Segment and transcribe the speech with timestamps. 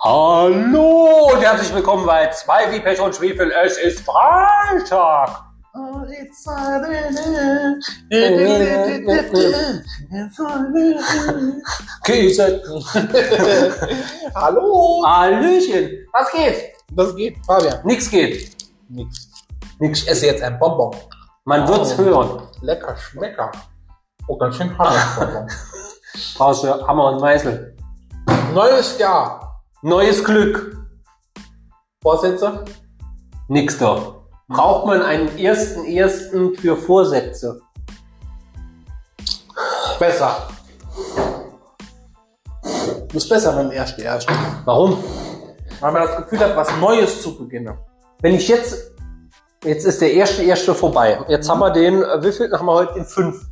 [0.00, 3.50] Hallo und herzlich willkommen bei zwei wie Pech und Schwefel.
[3.64, 5.42] Es ist Freitag.
[12.04, 12.62] Käse.
[14.34, 15.02] Hallo.
[15.06, 16.06] Hallöchen.
[16.12, 16.72] Was geht?
[16.92, 17.36] Was geht?
[17.46, 17.80] Fabian.
[17.84, 18.56] Nix geht.
[18.88, 19.28] Nix.
[19.78, 20.02] Nix.
[20.02, 20.94] Ich esse jetzt ein Bonbon.
[21.44, 22.02] Man wird's Oh.
[22.02, 22.42] hören.
[22.62, 23.50] Lecker, schmecker.
[24.26, 24.96] Oh, ganz schön hart.
[26.36, 27.76] Brauchst du Hammer und Meißel.
[28.54, 29.47] Neues Jahr.
[29.82, 30.76] Neues Glück.
[32.02, 32.64] Vorsätze?
[33.46, 34.16] Nix da.
[34.48, 37.60] Braucht man einen ersten ersten für Vorsätze?
[40.00, 40.48] Besser.
[42.64, 44.32] Du bist besser beim ersten ersten.
[44.64, 44.98] Warum?
[45.78, 47.78] Weil man das Gefühl hat, was Neues zu beginnen.
[48.20, 48.96] Wenn ich jetzt,
[49.62, 51.20] jetzt ist der erste erste vorbei.
[51.28, 52.94] Jetzt haben wir den, äh, wie viel haben wir heute?
[52.94, 53.46] Den fünf.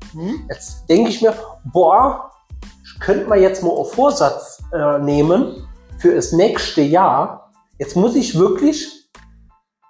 [0.49, 1.35] Jetzt denke ich mir,
[1.73, 2.33] boah,
[2.99, 7.53] könnte man jetzt mal auf Vorsatz äh, nehmen für das nächste Jahr.
[7.79, 9.11] Jetzt muss ich wirklich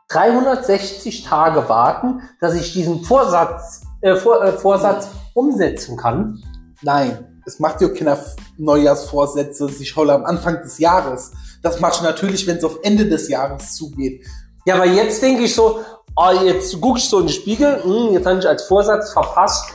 [0.09, 6.43] 360 Tage warten, dass ich diesen Vorsatz, äh, Vor, äh, Vorsatz umsetzen kann.
[6.83, 8.19] Nein, es macht dir keine
[8.59, 11.33] Neujahrsvorsätze, sich heute am Anfang des Jahres.
[11.63, 14.25] Das machst du natürlich, wenn es auf Ende des Jahres zugeht.
[14.65, 15.81] Ja, aber jetzt denke ich so,
[16.17, 19.73] oh, jetzt gucke ich so in den Spiegel, hm, jetzt habe ich als Vorsatz verpasst,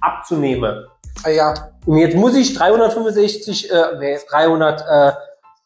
[0.00, 0.86] abzunehmen.
[1.22, 1.54] Ah ja,
[1.86, 4.18] Und jetzt muss ich 365, äh, nee,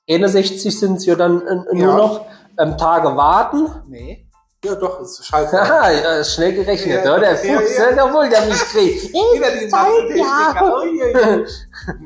[0.09, 1.97] 361 sind es ja dann äh, nur Ja.
[1.97, 2.27] noch
[2.59, 3.69] ähm, Tage warten.
[3.89, 4.21] nee.
[4.65, 5.61] Ja doch, ist scheiße.
[5.61, 7.35] Haha, ja, ist schnell gerechnet, Ja, oder?
[7.35, 7.91] Der ja, Fuchs, ja.
[7.91, 9.13] ja, jawohl, der mich kriegt.
[9.13, 9.71] Wieder die.
[10.65, 11.47] Uiuiui.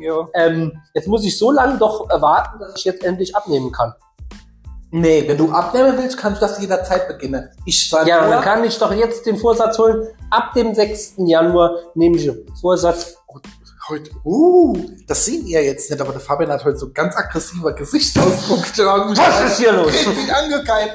[0.01, 0.27] Ja.
[0.35, 3.95] ähm, jetzt muss ich so lange doch äh, warten, dass ich jetzt endlich abnehmen kann.
[4.91, 7.49] Nee, wenn du abnehmen willst, kannst du das jederzeit beginnen.
[7.65, 10.09] Ich sage Ja, dann kann ich doch jetzt den Vorsatz holen.
[10.31, 11.15] Ab dem 6.
[11.19, 13.19] Januar nehme ich den Vorsatz.
[13.89, 17.73] Heute, uh, das sehen ihr jetzt nicht, aber der Fabian hat heute so ganz aggressiver
[17.73, 18.65] Gesichtsausdruck.
[18.79, 19.93] Was ist hier los?
[19.93, 20.93] Richtig angekeilt.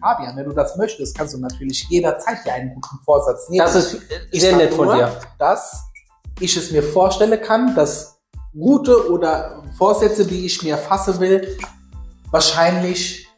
[0.00, 3.64] Fabian, wenn du das möchtest, kannst du natürlich jederzeit dir einen guten Vorsatz nehmen.
[3.64, 3.98] Das ist
[4.30, 5.20] Ich sehr nett von dir.
[5.38, 5.84] Dass
[6.40, 8.18] ich es mir vorstellen kann, dass
[8.52, 11.58] gute oder Vorsätze, die ich mir fassen will,
[12.30, 13.28] wahrscheinlich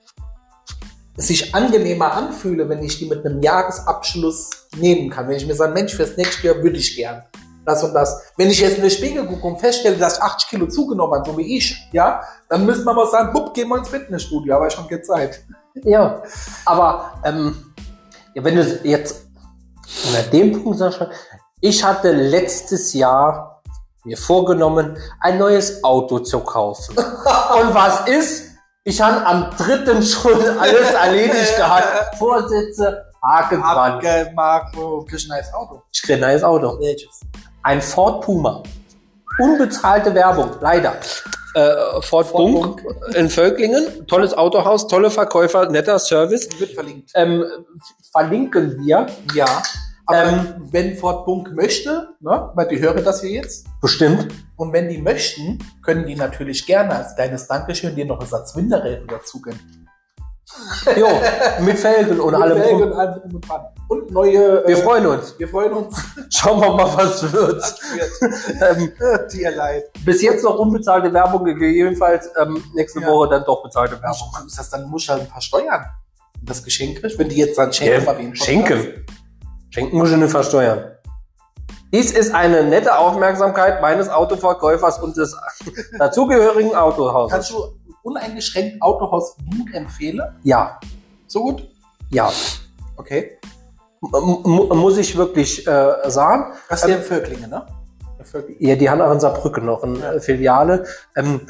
[1.16, 5.28] sich angenehmer anfühle, wenn ich die mit einem Jahresabschluss nehmen kann.
[5.28, 7.24] Wenn ich mir sage, Mensch, fürs nächste Jahr würde ich gern
[7.68, 8.20] das und das.
[8.36, 11.30] Wenn ich jetzt in den Spiegel gucke und feststelle, dass ich 80 Kilo zugenommen habe,
[11.30, 14.66] so wie ich, ja, dann müsste man mal sagen, bupp, gehen wir ins Fitnessstudio, aber
[14.66, 15.44] ich habe keine Zeit.
[15.84, 16.22] Ja,
[16.64, 17.74] aber ähm,
[18.34, 19.26] ja, wenn du jetzt
[20.16, 21.00] an dem Punkt sagst,
[21.60, 23.62] ich hatte letztes Jahr
[24.04, 26.96] mir vorgenommen, ein neues Auto zu kaufen.
[26.98, 28.48] Und was ist?
[28.84, 32.16] Ich habe am dritten schon alles erledigt gehabt.
[32.16, 33.92] Vorsätze, Haken dran.
[33.94, 35.82] Abgemacht, krieg ein neues Auto.
[35.92, 36.78] Ich kriege ein neues Auto.
[36.80, 37.20] Welches?
[37.62, 38.62] Ein Ford Puma.
[39.38, 40.96] Unbezahlte Werbung, leider.
[41.54, 42.84] Äh, Ford, Bunk,
[43.14, 44.06] in Völklingen.
[44.06, 46.48] Tolles Autohaus, tolle Verkäufer, netter Service.
[46.58, 47.10] Wird verlinkt.
[47.14, 47.44] Ähm,
[48.12, 49.06] verlinken wir.
[49.34, 49.62] Ja.
[50.06, 54.28] Aber Ähm, wenn Fort Bunk möchte, ne, weil die hören das hier jetzt, Bestimmt.
[54.56, 59.04] und wenn die möchten, können die natürlich gerne als kleines Dankeschön dir noch Ersatz Winterräder
[59.06, 59.77] dazugeben.
[60.96, 61.08] Jo,
[61.60, 62.58] mit Felgen und Mit allem.
[62.58, 62.90] Felgen drum.
[62.90, 63.60] und allem drum und dran.
[63.88, 64.66] Und neue.
[64.66, 65.38] Wir äh, freuen uns.
[65.38, 65.96] Wir freuen uns.
[66.30, 67.62] Schauen wir mal, was wird.
[68.60, 68.92] ähm,
[69.32, 69.84] Dir leid.
[70.04, 73.08] bis jetzt noch unbezahlte Werbung, gegebenenfalls ähm, nächste Ja.
[73.08, 74.28] Woche dann doch bezahlte Werbung.
[74.46, 74.88] Ist das dann?
[74.88, 75.84] Muss ich halt ein paar Steuern
[76.42, 78.04] das Geschenk kriegst, wenn die jetzt dann schenken.
[78.06, 79.04] Ja, schenken.
[79.70, 80.92] Schenken muss ich nicht versteuern.
[81.92, 85.36] Dies ist eine nette Aufmerksamkeit meines Autoverkäufers und des
[85.98, 87.32] dazugehörigen Autohauses.
[87.32, 90.22] Kannst du uneingeschränkt Autohaus Bunk empfehlen?
[90.42, 90.78] Ja,
[91.26, 91.68] So gut?
[92.10, 92.30] ja.
[92.96, 93.38] Okay.
[94.02, 96.52] M mu- muss ich wirklich äh, sagen.
[96.68, 97.66] Das ist ja in Völklingen, ne?
[98.58, 100.84] Ja, die haben auch in Saarbrücken noch eine äh, Filiale.
[101.16, 101.40] Ähm,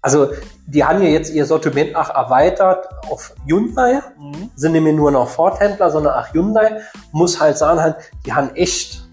[0.00, 0.28] also,
[0.66, 4.00] die haben ja jetzt ihr Sortiment auch erweitert auf Hyundai.
[4.18, 4.50] Mhm.
[4.54, 6.80] Sind nämlich nur noch Ford-Händler, sondern auch Hyundai.
[7.12, 7.96] Muss halt sagen, halt,
[8.26, 9.03] die haben echt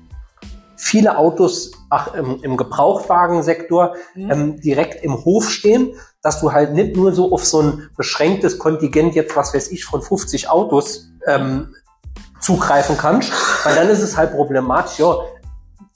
[0.81, 4.31] viele Autos auch im, im Gebrauchtwagensektor Mhm.
[4.31, 8.57] ähm, direkt im Hof stehen, dass du halt nicht nur so auf so ein beschränktes
[8.57, 11.75] Kontingent jetzt, was weiß ich, von 50 Autos ähm,
[12.39, 13.31] zugreifen kannst,
[13.63, 15.15] weil dann ist es halt problematisch, ja,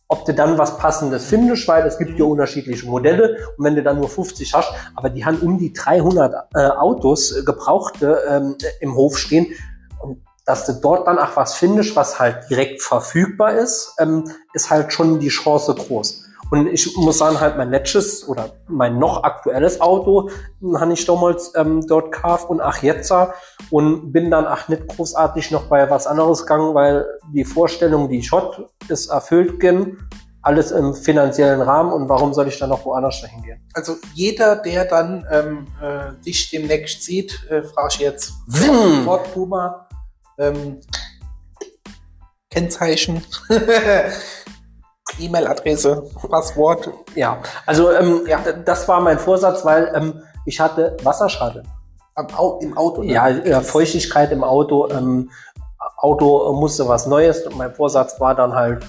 [0.08, 3.82] ob du dann was Passendes findest, weil es gibt ja unterschiedliche Modelle und wenn du
[3.82, 8.56] dann nur 50 hast, aber die haben um die 300 äh, Autos, äh, gebrauchte, ähm,
[8.82, 9.48] im Hof stehen
[10.00, 14.70] und dass du dort dann auch was findest, was halt direkt verfügbar ist, ähm, ist
[14.70, 16.26] halt schon die Chance groß.
[16.52, 20.30] Und ich muss sagen, halt mein letztes oder mein noch aktuelles Auto
[20.78, 23.12] habe ich damals ähm, dort gekauft und ach jetzt
[23.72, 28.20] und bin dann ach nicht großartig noch bei was anderes gegangen, weil die Vorstellung, die
[28.20, 29.98] ich hatte, ist erfüllt gehen.
[30.44, 33.68] alles im finanziellen Rahmen und warum soll ich dann noch woanders dahin gehen?
[33.74, 38.34] Also jeder, der dann ähm, äh, dich demnächst sieht, äh, frage ich jetzt.
[39.04, 39.88] Ford Puma,
[40.38, 40.80] ähm,
[42.50, 43.24] Kennzeichen,
[45.20, 46.90] E-Mail-Adresse, Passwort.
[47.16, 48.40] Ja, also ähm, Ja.
[48.40, 51.68] das war mein Vorsatz, weil ähm, ich hatte Wasserschaden.
[52.38, 53.02] Au im Auto.
[53.04, 53.12] ne?
[53.12, 54.90] Ja, äh, Feuchtigkeit im Auto.
[54.90, 55.30] Ähm,
[55.98, 57.46] Auto musste was Neues.
[57.46, 58.86] Und mein Vorsatz war dann halt,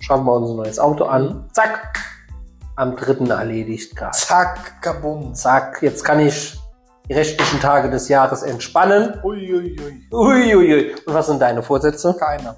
[0.00, 1.48] schaffen wir uns ein neues Auto an.
[1.52, 1.98] Zack,
[2.76, 4.16] am dritten erledigt gerade.
[4.16, 5.34] Zack, kabum.
[5.34, 6.58] Zack, jetzt kann ich
[7.08, 9.20] die restlichen Tage des Jahres entspannen.
[9.22, 10.08] Uiuiui.
[10.12, 10.94] Uiuiui.
[11.06, 12.14] Und was sind deine Vorsätze?
[12.18, 12.56] Keiner.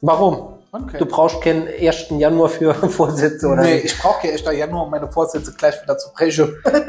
[0.00, 0.58] Warum?
[0.72, 0.98] Okay.
[0.98, 2.06] Du brauchst keinen 1.
[2.10, 3.84] Januar für Vorsätze oder nee, nicht?
[3.86, 6.56] ich brauche echt da Januar, um meine Vorsätze gleich wieder zu brechen.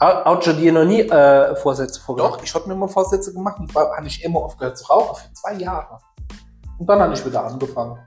[0.00, 2.34] Hast du dir noch nie äh, Vorsätze vorgenommen?
[2.34, 5.16] Doch, ich habe mir immer Vorsätze gemacht und zwar habe ich immer aufgehört zu rauchen
[5.16, 5.98] für zwei Jahre.
[6.78, 7.98] Und dann habe ich wieder angefangen.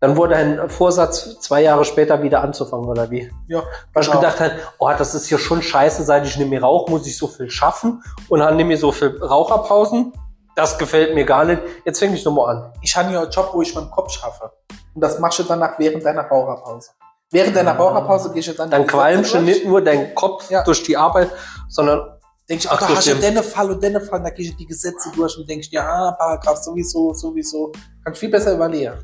[0.00, 3.30] Dann wurde ein Vorsatz, zwei Jahre später wieder anzufangen, oder wie?
[3.48, 3.62] Ja,
[3.92, 4.20] Weil ich genau.
[4.20, 7.18] gedacht habe, oh, das ist hier schon scheiße, seit ich nicht mehr rauche, muss ich
[7.18, 10.12] so viel schaffen und dann nehme ich so viel Raucherpausen.
[10.54, 11.62] Das gefällt mir gar nicht.
[11.84, 12.72] Jetzt fange ich nochmal an.
[12.82, 14.52] ich habe ja einen Job, wo ich meinen Kopf schaffe.
[14.94, 16.90] Und das machst du danach während deiner Raucherpause.
[17.30, 20.62] Während deiner Raucherpause gehst du dann Dann qualmst du nicht nur dein Kopf Ja.
[20.64, 21.30] durch die Arbeit,
[21.68, 22.14] sondern
[22.48, 24.56] Denk ich, Ach, ach, da hast du den- Fall und den Fall, da gehst du
[24.56, 27.70] die Gesetze durch und denkst, ja, Paragraph sowieso, sowieso.
[28.02, 28.94] Kann ich viel besser überlegen.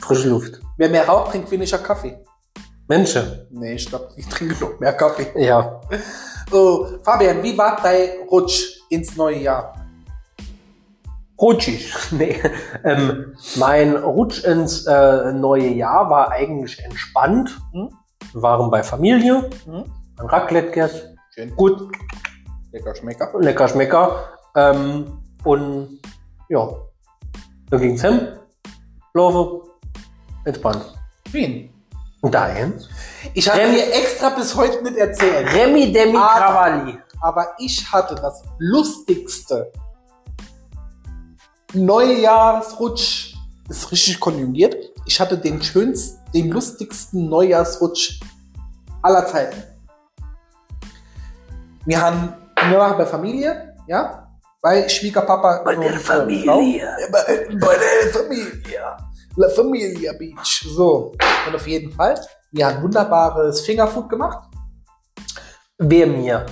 [0.00, 0.60] Frische Luft.
[0.76, 2.18] Wer mehr raucht, trinkt weniger Kaffee.
[2.88, 3.46] Menschen.
[3.50, 5.26] Nee, ich glaube, ich trinke noch mehr Kaffee.
[5.36, 5.80] Ja.
[6.50, 9.74] Oh, Fabian, wie war dein Rutsch ins neue Jahr?
[11.40, 11.92] Rutschig.
[12.10, 12.40] Nee.
[12.84, 17.56] Ähm, mein Rutsch ins äh, neue Jahr war eigentlich entspannt.
[17.72, 17.90] Hm?
[18.32, 19.84] Wir waren bei Familie, Hm?
[20.18, 21.18] ein Raclette gegessen.
[21.34, 21.54] Schön.
[21.54, 21.92] Gut,
[22.72, 23.30] Lecker Schmecker.
[23.38, 24.24] lecker Schmecker.
[24.56, 26.00] Ähm, und
[26.48, 26.68] ja,
[27.70, 28.28] dann ging's hin.
[29.14, 29.67] Laufe,
[30.48, 30.84] entspannt.
[31.30, 31.72] Wien.
[32.20, 32.74] Und dahin?
[33.34, 35.52] Ich habe dir extra bis heute nicht erzählt.
[35.54, 36.98] Remi Demi Aber- Cavalli.
[37.20, 39.72] aber ich hatte das lustigste
[41.74, 43.34] Neujahrsrutsch,
[43.68, 44.74] ist richtig konjugiert.
[45.06, 48.20] Ich hatte den schönsten, den lustigsten Neujahrsrutsch
[49.02, 49.62] aller Zeiten.
[51.84, 52.34] Wir haben,
[52.68, 54.28] wir waren bei Familie, ja,
[54.60, 55.62] bei Schwiegerpapa.
[55.64, 56.44] Bei der äh, Familie.
[56.44, 56.60] Frau.
[57.12, 58.96] Bei, bei der Familie.
[59.38, 60.66] La Familia Beach.
[60.68, 61.12] So,
[61.46, 62.20] und auf jeden Fall.
[62.50, 64.48] Wir haben wunderbares Fingerfood gemacht.
[65.78, 66.44] Wer mir?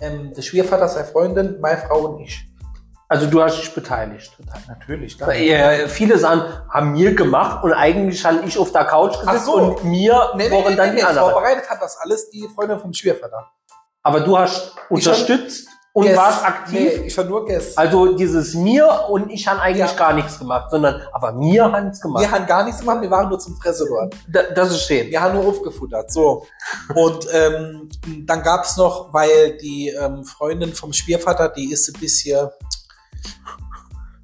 [0.00, 2.48] Ähm, der Schwiegervater, seine Freundin, meine Frau und ich.
[3.10, 4.34] Also du hast dich beteiligt.
[4.66, 9.20] Natürlich, Weil, äh, viele Sachen haben mir gemacht und eigentlich habe ich auf der Couch
[9.20, 9.54] gesessen so.
[9.56, 12.80] und mir Nee, nee, nee, dann nee, die nee, vorbereitet hat das alles die Freundin
[12.80, 13.50] vom Schwiegervater.
[14.02, 16.16] Aber du hast unterstützt und Guess.
[16.16, 16.72] warst aktiv.
[17.00, 17.76] Nee, ich war nur Guess.
[17.78, 19.96] Also dieses mir und ich habe eigentlich Ja.
[19.96, 22.20] gar nichts gemacht, sondern aber mir haben es gemacht.
[22.22, 24.12] Wir haben gar nichts gemacht, wir waren nur zum Fresse dort.
[24.28, 25.08] Da, das ist schön.
[25.08, 26.12] Wir haben nur aufgefuttert.
[26.12, 26.46] So.
[26.96, 27.88] Und ähm,
[28.26, 32.48] dann gab's noch, weil die ähm, Freundin vom Schwiegervater, die ist ein bisschen.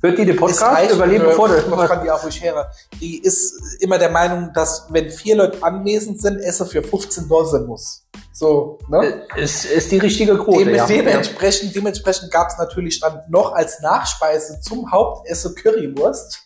[0.02, 0.92] Hört ihr den Podcast?
[0.92, 1.76] Überleben äh, bevor Das du.
[1.76, 2.70] kann die auch ruhig her.
[3.00, 7.44] Die ist immer der Meinung, dass wenn vier Leute anwesend sind, Essen für 15 da
[7.44, 8.06] sein muss.
[8.32, 9.26] So, ne?
[9.36, 10.86] Ist, ist die richtige Quote, Dem, ja.
[10.86, 16.40] dementsprechend dementsprechend gab es natürlich dann noch als Nachspeise zum Hauptessen Currywurst.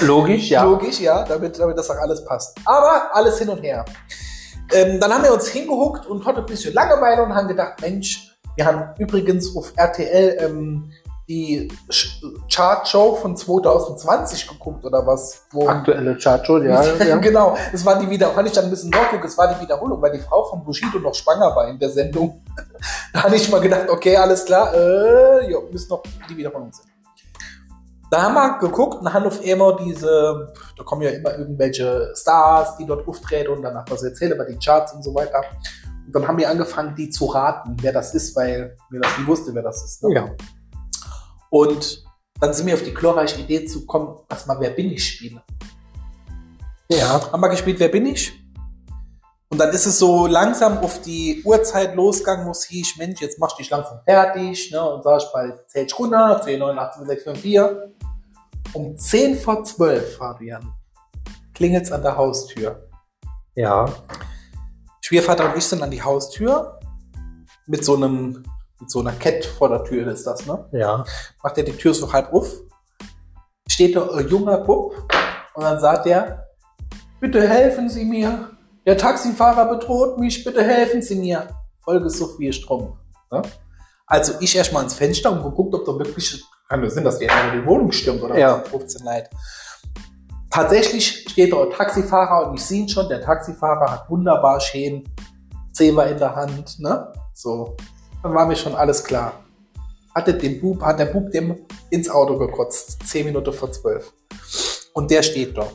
[0.00, 0.64] Logisch, ja.
[0.64, 2.58] Logisch, ja, damit, damit das auch alles passt.
[2.64, 3.84] Aber alles hin und her.
[4.72, 8.36] Ähm, dann haben wir uns hingehuckt und hatten ein bisschen Langeweile und haben gedacht, Mensch,
[8.56, 10.90] wir haben übrigens auf RTL ähm,
[11.28, 11.70] die
[12.50, 15.42] Chart-Show von 2020 geguckt oder was.
[15.50, 16.82] Wo Aktuelle Chacho, ja.
[16.82, 17.16] ja.
[17.16, 20.12] genau, es war die Wiederholung, ich dann ein bisschen nachgucken, es war die Wiederholung, weil
[20.12, 22.42] die Frau von Bushido noch schwanger war in der Sendung.
[23.12, 26.86] da hatte ich mal gedacht, okay, alles klar, äh, ja, müssen noch die Wiederholung sein.
[28.10, 32.78] Da haben wir geguckt und haben auf einmal diese, da kommen ja immer irgendwelche Stars,
[32.78, 35.42] die dort auftreten und danach was erzählen über die Charts und so weiter.
[36.06, 39.26] Und dann haben wir angefangen, die zu raten, wer das ist, weil wir das nie
[39.26, 40.02] wussten, wer das ist.
[40.02, 40.14] Ne?
[40.14, 40.30] ja.
[41.50, 42.04] Und
[42.40, 45.40] dann sind wir auf die glorreiche Idee zu kommen, dass mal Wer bin ich spielen.
[46.90, 47.30] Ja.
[47.32, 48.32] haben wir gespielt, wer bin ich?
[49.50, 53.38] Und dann ist es so langsam auf die Uhrzeit losgegangen, wo es hieß, Mensch, jetzt
[53.38, 54.82] machst du dich langsam fertig, ne?
[54.82, 57.94] Und sag ich bei zähl runter, 10, 9, 8, 7, 6, 5, 4.
[58.74, 60.74] Um 10 vor 12, Fabian,
[61.54, 62.88] klingelt's an der Haustür.
[63.54, 63.86] Ja.
[65.00, 66.78] Schwiegervater und ich sind an die Haustür
[67.66, 68.42] mit so einem,
[68.80, 70.68] mit so einer Kette vor der Tür ist das, ne?
[70.72, 71.04] Ja.
[71.42, 72.52] macht er die Tür so halb auf,
[73.68, 74.94] steht da ein junger Bub
[75.54, 76.46] und dann sagt er,
[77.20, 78.50] bitte helfen Sie mir,
[78.86, 81.48] der Taxifahrer bedroht mich, bitte helfen Sie mir.
[81.80, 82.98] Folge so wie Strom.
[83.30, 83.42] Ne?
[84.06, 87.24] Also ich erstmal ins Fenster und geguckt, ob da wirklich, kann das Sinn, dass die
[87.26, 88.60] in die Wohnung stürmt oder Ja.
[88.62, 89.30] was, 15 Leid.
[90.50, 95.04] Tatsächlich steht da ein Taxifahrer und ich sehe ihn schon, der Taxifahrer hat wunderbar Schäden,
[95.72, 97.12] Zewa in der Hand, ne?
[97.34, 97.76] So,
[98.22, 99.44] dann war mir schon alles klar.
[100.14, 104.12] Hatte den Bub, hat der Bub dem ins Auto gekotzt, zehn Minuten vor zwölf.
[104.94, 105.66] Und der steht da.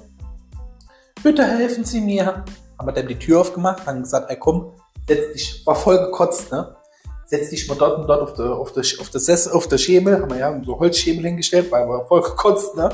[1.24, 2.44] Bitte helfen Sie mir.
[2.78, 4.74] Haben wir dem die Tür aufgemacht, haben gesagt, ey komm,
[5.08, 6.76] setz dich, war voll gekotzt, ne?
[7.26, 9.78] Setz dich mal dort und dort auf der, auf der, auf der, Sess, auf der
[9.78, 12.90] Schemel, haben wir ja so Holzschemel hingestellt, weil wir voll gekotzt, ne?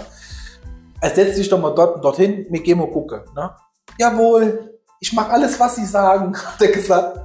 [1.02, 3.56] Also setz dich doch mal dort und dorthin, wir gehen mal gucken, ne?
[3.98, 7.20] Jawohl, ich mache alles, was Sie sagen, hat er gesagt.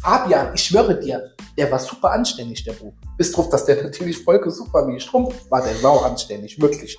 [0.00, 2.94] Fabian, ich schwöre dir, der war super anständig, der Bub.
[3.16, 6.98] Bis drauf, dass der natürlich voll super wie Strumpf war, der sau anständig, wirklich.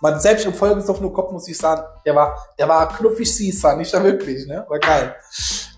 [0.00, 3.76] Man selbst im vollgesoffenen Kopf muss ich sagen, der war, der war knuffig süß, war
[3.76, 4.66] nicht da wirklich, ne?
[4.68, 5.16] War geil.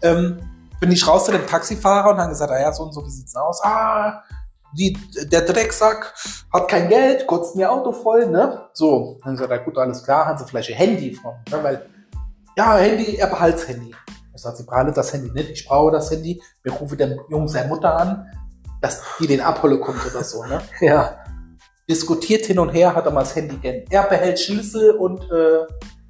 [0.02, 0.40] Ähm,
[0.80, 3.10] bin ich raus zu dem Taxifahrer und dann gesagt, ah ja, so und so, wie
[3.10, 3.62] sieht's aus?
[3.62, 4.24] Ah,
[4.76, 4.98] die,
[5.30, 6.14] der Drecksack
[6.52, 8.68] hat kein Geld, kotzt mir Auto voll, ne?
[8.72, 11.62] So, dann sagt er, gut, alles klar, haben Sie vielleicht Ihr Handy von, ne?
[11.62, 11.88] Weil,
[12.58, 13.94] ja, Handy, er behalt's Handy.
[14.34, 16.42] Ich sag, Sie brauchen das Handy nicht, ich brauche das Handy.
[16.64, 18.26] Wir rufen dem Jungen seine Mutter an,
[18.80, 20.60] dass die den abholen kommt oder so, ne?
[20.80, 21.18] Ja.
[21.88, 23.84] Diskutiert hin und her, hat er mal das Handy gern.
[23.88, 25.66] Er behält Schlüssel und äh,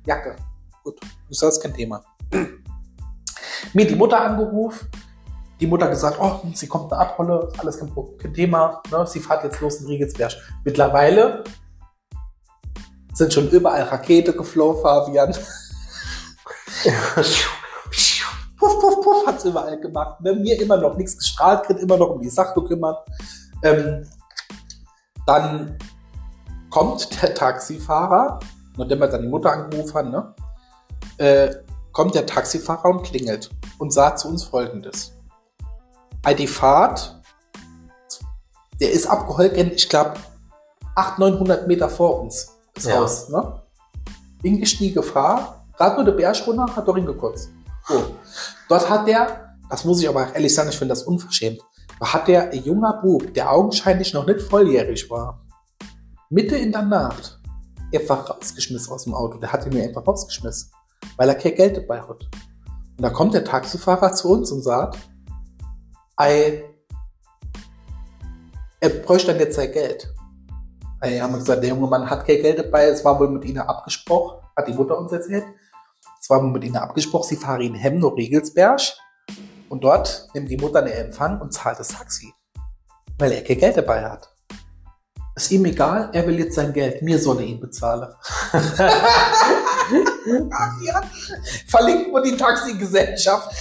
[0.07, 0.37] Jacke.
[0.83, 2.03] Gut, ist das kein Thema.
[3.75, 4.89] Mir die Mutter angerufen,
[5.61, 9.07] die Mutter gesagt, oh, sie kommt eine Abrolle, ist alles kein, kein Thema, ne?
[9.07, 10.33] sie fährt jetzt los in Riegelsberg.
[10.65, 11.45] Mittlerweile
[13.13, 15.35] sind schon überall Rakete geflogen, Fabian.
[18.59, 20.21] puff, puff, puff, hat's überall gemacht.
[20.21, 20.35] Ne?
[20.35, 23.07] Mir immer noch nichts gestrahlt, kriegt immer noch um die Sache gekümmert.
[23.63, 24.07] Ähm,
[25.27, 25.77] dann
[26.71, 28.41] kommt der Taxifahrer,
[28.77, 30.35] nachdem wir dann die Mutter angerufen haben, ne?
[31.19, 31.55] äh,
[31.93, 35.13] kommt der Taxifahrer und klingelt und sagt zu uns folgendes.
[36.23, 37.21] Bei die Fahrt,
[38.81, 40.15] der ist abgeholgen, ich glaube,
[40.95, 42.99] 800, 900 Meter vor uns, das Ja.
[43.01, 43.29] Haus.
[43.29, 43.61] Ne?
[44.43, 47.51] In gestiegen Gefahr, gerade nur der Berg runter, hat doch hingekotzt.
[47.87, 48.15] So.
[48.69, 51.61] Dort hat der, das muss ich aber ehrlich sagen, ich finde das unverschämt,
[52.01, 55.41] da hat der junger Bub, der augenscheinlich noch nicht volljährig war,
[56.29, 57.41] Mitte in der Nacht
[57.95, 59.39] einfach rausgeschmissen aus dem Auto.
[59.39, 60.71] Der hat ihn mir einfach rausgeschmissen,
[61.17, 62.21] weil er kein Geld dabei hat.
[62.21, 64.99] Und da kommt der Taxifahrer zu uns und sagt,
[66.17, 66.65] ei,
[68.81, 70.13] er bräuchte dann jetzt sein Geld.
[71.01, 73.45] Ei, haben wir gesagt, der junge Mann hat kein Geld dabei, es war wohl mit
[73.45, 75.45] ihnen abgesprochen, hat die Mutter uns erzählt.
[76.29, 78.81] Wohl mit ihnen abgesprochen, sie fahren in Hemno Regelsberg
[79.69, 82.33] und dort nimmt die Mutter einen Empfang und zahlt das Taxi,
[83.19, 84.29] weil er kein Geld dabei hat.
[85.35, 88.13] Ist ihm egal, er will jetzt sein Geld, mir soll er ihn bezahlen.
[90.83, 91.01] ja.
[91.69, 93.55] Verlinkt man die Taxigesellschaft.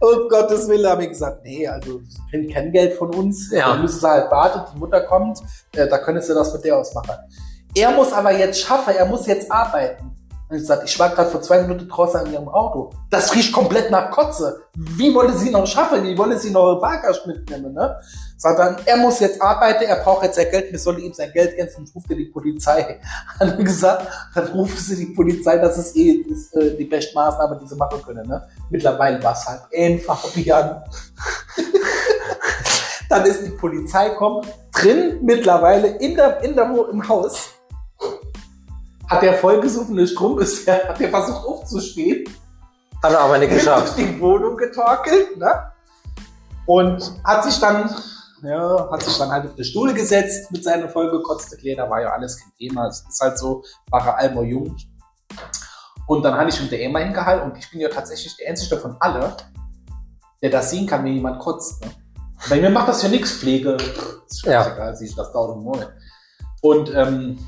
[0.00, 3.50] Oh Gottes Willen, habe ich gesagt, nee, also sie kriegen kein Geld von uns.
[3.50, 3.68] Ja.
[3.68, 5.38] Dann müssen sie halt warten, die Mutter kommt,
[5.72, 7.16] äh, da können sie das mit der ausmachen.
[7.74, 10.16] Er muss aber jetzt schaffen, er muss jetzt arbeiten.
[10.48, 12.92] Und ich sagte, ich war gerade vor zwei Minuten draußen an ihrem Auto.
[13.10, 14.62] Das riecht komplett nach Kotze.
[14.74, 16.04] Wie wolle sie noch schaffen?
[16.04, 17.74] Wie wolle sie noch Bagage mitnehmen?
[17.74, 17.96] Ne?
[18.36, 21.32] Sagt dann, er muss jetzt arbeiten, er braucht jetzt sein Geld, wir sollen ihm sein
[21.32, 23.00] Geld geben, sonst ruft er die Polizei.
[23.40, 27.58] Hat gesagt, dann rufen sie die Polizei, das ist eh das äh, die beste Maßnahme,
[27.60, 28.28] die sie machen können.
[28.28, 28.46] Ne?
[28.70, 30.84] Mittlerweile war es halt einfach Fabian.
[33.08, 37.55] dann ist die Polizei kommt, drin mittlerweile in der, in der, im Haus,
[39.08, 42.24] hat der vollgesuffene Strom, ist der, hat der versucht aufzustehen,
[43.02, 43.98] Hat er aber nicht ist durch geschafft.
[43.98, 45.70] die Wohnung getorkelt, ne?
[46.66, 47.88] Und hat sich dann,
[48.42, 52.10] ja, hat sich dann halt auf den Stuhl gesetzt mit seiner vollgekotzten Kleider, war ja
[52.12, 52.88] alles kein Thema.
[52.88, 54.76] Es ist halt so, war er allmer jung.
[56.08, 58.78] Und dann hatte ich mit der Emma hingehalten und ich bin ja tatsächlich der einzige
[58.78, 59.36] von alle,
[60.42, 61.84] der das sehen kann, wenn jemand kotzt.
[61.84, 61.90] Ne?
[62.48, 63.76] Bei mir macht das ja nichts, Pflege.
[64.28, 64.62] Ist Ja.
[64.64, 65.94] scheißegal, sehe ich das tausendmal.
[66.62, 67.38] Und ähm,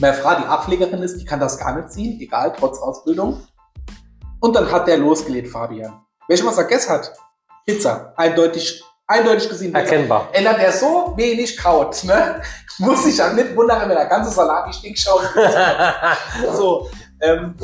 [0.00, 3.42] meine Frau, die Abpflegerin ist, die kann das gar nicht ziehen, egal, trotz Ausbildung.
[4.40, 6.00] Und dann hat der losgelegt, Fabian.
[6.28, 7.12] Welches was er gegessen hat?
[7.66, 8.12] Pizza.
[8.16, 9.72] Eindeutig, eindeutig gesehen.
[9.72, 9.84] Pizza.
[9.84, 10.28] Erkennbar.
[10.32, 12.40] Ändert er so wenig kaut, ne?
[12.78, 15.20] Muss ich ja nicht wundern, wenn der ganze Salat die Stinkschau
[16.54, 16.88] So,
[17.20, 17.56] ähm,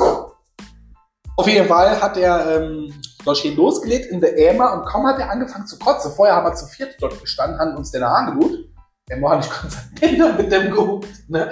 [1.36, 2.92] auf jeden Fall hat er ähm,
[3.24, 6.12] dort stehen losgelegt in der Ämer und kaum hat er angefangen zu kotzen.
[6.12, 8.68] Vorher haben wir zu viert dort gestanden, haben uns den angelut.
[9.08, 11.08] Der Mo hat nicht konzentriert mit dem gehupt.
[11.28, 11.50] Ne?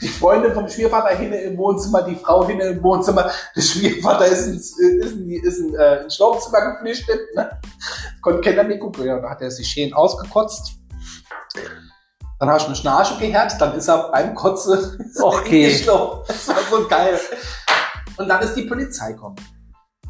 [0.00, 3.30] Die Freundin vom Schwiegervater hin im Wohnzimmer, die Frau hin im Wohnzimmer.
[3.56, 7.20] Der Schwiegervater ist ins, ist in, die- ist in, äh, ins Schlafzimmer geflüchtet.
[7.34, 7.60] Ne?
[8.20, 9.04] Konnte keiner mehr gucken.
[9.06, 10.72] Ja, da hat er sich schön ausgekotzt.
[12.38, 15.68] Dann habe ich eine Schnarche gehört, dann ist er beim Kotze Okay.
[15.70, 16.22] geschlafen.
[16.26, 17.18] Das war so geil.
[18.16, 19.36] Und dann ist die Polizei gekommen.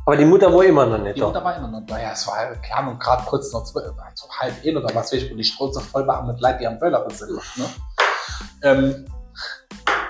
[0.04, 1.26] Aber die Mutter war immer noch nicht Die da.
[1.26, 2.00] Mutter war immer noch da.
[2.00, 5.12] Ja, es war klar und gerade kurz noch zwölf, so halb ein oder was weiß
[5.12, 7.30] ich, wo die Straße voll war mit Leuten, die am Böller sind.
[7.56, 7.64] Ne?
[8.62, 9.04] Ähm,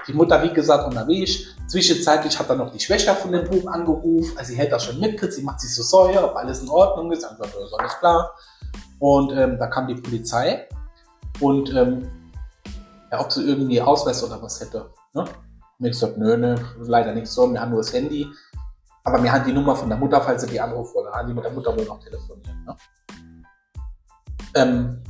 [0.07, 1.57] Die Mutter, wie gesagt, unterwegs.
[1.67, 4.37] Zwischenzeitlich hat dann noch die Schwester von dem Buben angerufen.
[4.37, 5.33] Also sie hält das schon mitgekriegt.
[5.33, 7.23] Sie macht sich so Säure, ob alles in Ordnung ist.
[7.23, 8.35] Ja, ist alles klar.
[8.99, 10.69] Und ähm, da kam die Polizei.
[11.41, 12.09] Und ähm,
[13.11, 14.91] ja, ob sie irgendwie Ausweis oder was hätte.
[15.13, 15.23] Ne?
[15.23, 17.51] Und ich gesagt, nö, nö, leider nichts so.
[17.51, 18.27] Wir haben nur das Handy.
[19.05, 21.13] Aber wir haben die Nummer von der Mutter, falls sie die anrufen wollen.
[21.13, 22.65] Haben die mit der Mutter wohl noch telefonieren.
[22.65, 22.77] Ne?
[24.55, 25.03] Ähm,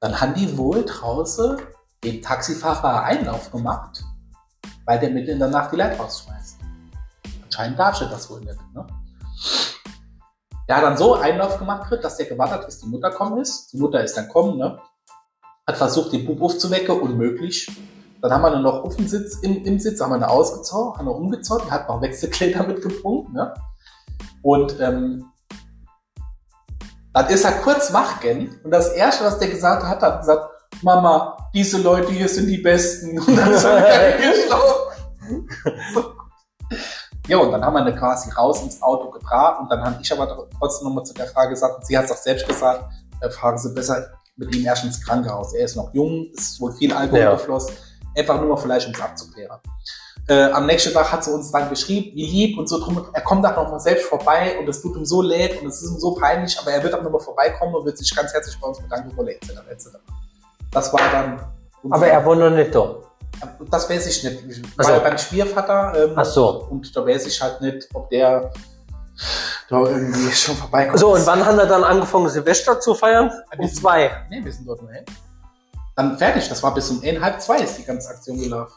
[0.00, 1.56] dann haben die wohl draußen
[2.04, 4.04] den Taxifahrer Einlauf gemacht,
[4.84, 6.58] weil der mitten in der Nacht die Leute rausschmeißt.
[7.44, 8.58] Anscheinend darf er das wohl nicht.
[8.74, 8.86] Ne?
[10.68, 13.72] Der hat dann so Einlauf gemacht, dass der gewartet hat, bis die Mutter kommen ist.
[13.72, 14.78] Die Mutter ist dann kommen, ne?
[15.66, 17.70] hat versucht, den Bub aufzuwecken, unmöglich.
[18.20, 20.98] Dann haben wir nur noch auf dem Sitz, im, im Sitz, haben wir eine ausgezogen,
[20.98, 23.32] haben wir umgezogen, hat noch Wechselkleider mitgepunkt.
[23.32, 23.52] Ne?
[24.42, 25.26] Und ähm,
[27.12, 30.53] dann ist er kurz wach gegangen und das Erste, was der gesagt hat, hat gesagt,
[30.84, 33.18] Mama, diese Leute hier sind die Besten.
[33.18, 35.48] Und dann ist er geschlafen.
[35.94, 36.04] so.
[37.26, 40.12] Ja, und dann haben wir ihn quasi raus ins Auto gebracht und dann habe ich
[40.12, 42.84] aber trotzdem nochmal zu der Frage gesagt, und sie hat es auch selbst gesagt,
[43.20, 45.54] äh, fragen Sie besser mit ihm erst ins Krankenhaus.
[45.54, 47.32] Er ist noch jung, ist wohl viel Alkohol Ja.
[47.32, 47.74] geflossen,
[48.14, 49.58] einfach nur mal vielleicht, um es abzuklären.
[50.28, 53.20] Äh, am nächsten Tag hat sie uns dann geschrieben, wie lieb und so drum, er
[53.22, 55.92] kommt da noch mal selbst vorbei und es tut ihm so leid und es ist
[55.92, 58.58] ihm so peinlich, aber er wird auch noch mal vorbeikommen und wird sich ganz herzlich
[58.60, 59.50] bei uns bedanken wollen, etc.
[59.70, 59.86] etc.
[60.74, 61.40] Das war dann.
[61.90, 62.96] Aber er wohnt noch nicht da.
[63.70, 64.44] Das weiß ich nicht.
[64.48, 65.00] Ich war so.
[65.00, 66.66] beim Schwiervater ähm, Ach so.
[66.70, 68.50] und da weiß ich halt nicht, ob der
[69.68, 70.98] da irgendwie schon vorbeikommt.
[70.98, 73.30] So, und wann hat er dann angefangen, Silvester zu feiern?
[73.56, 74.10] Um zwei.
[74.30, 75.04] Nee, wir sind dort nur hin.
[75.96, 78.74] Dann fertig, das war bis um 1, halb zwei ist die ganze Aktion gelaufen.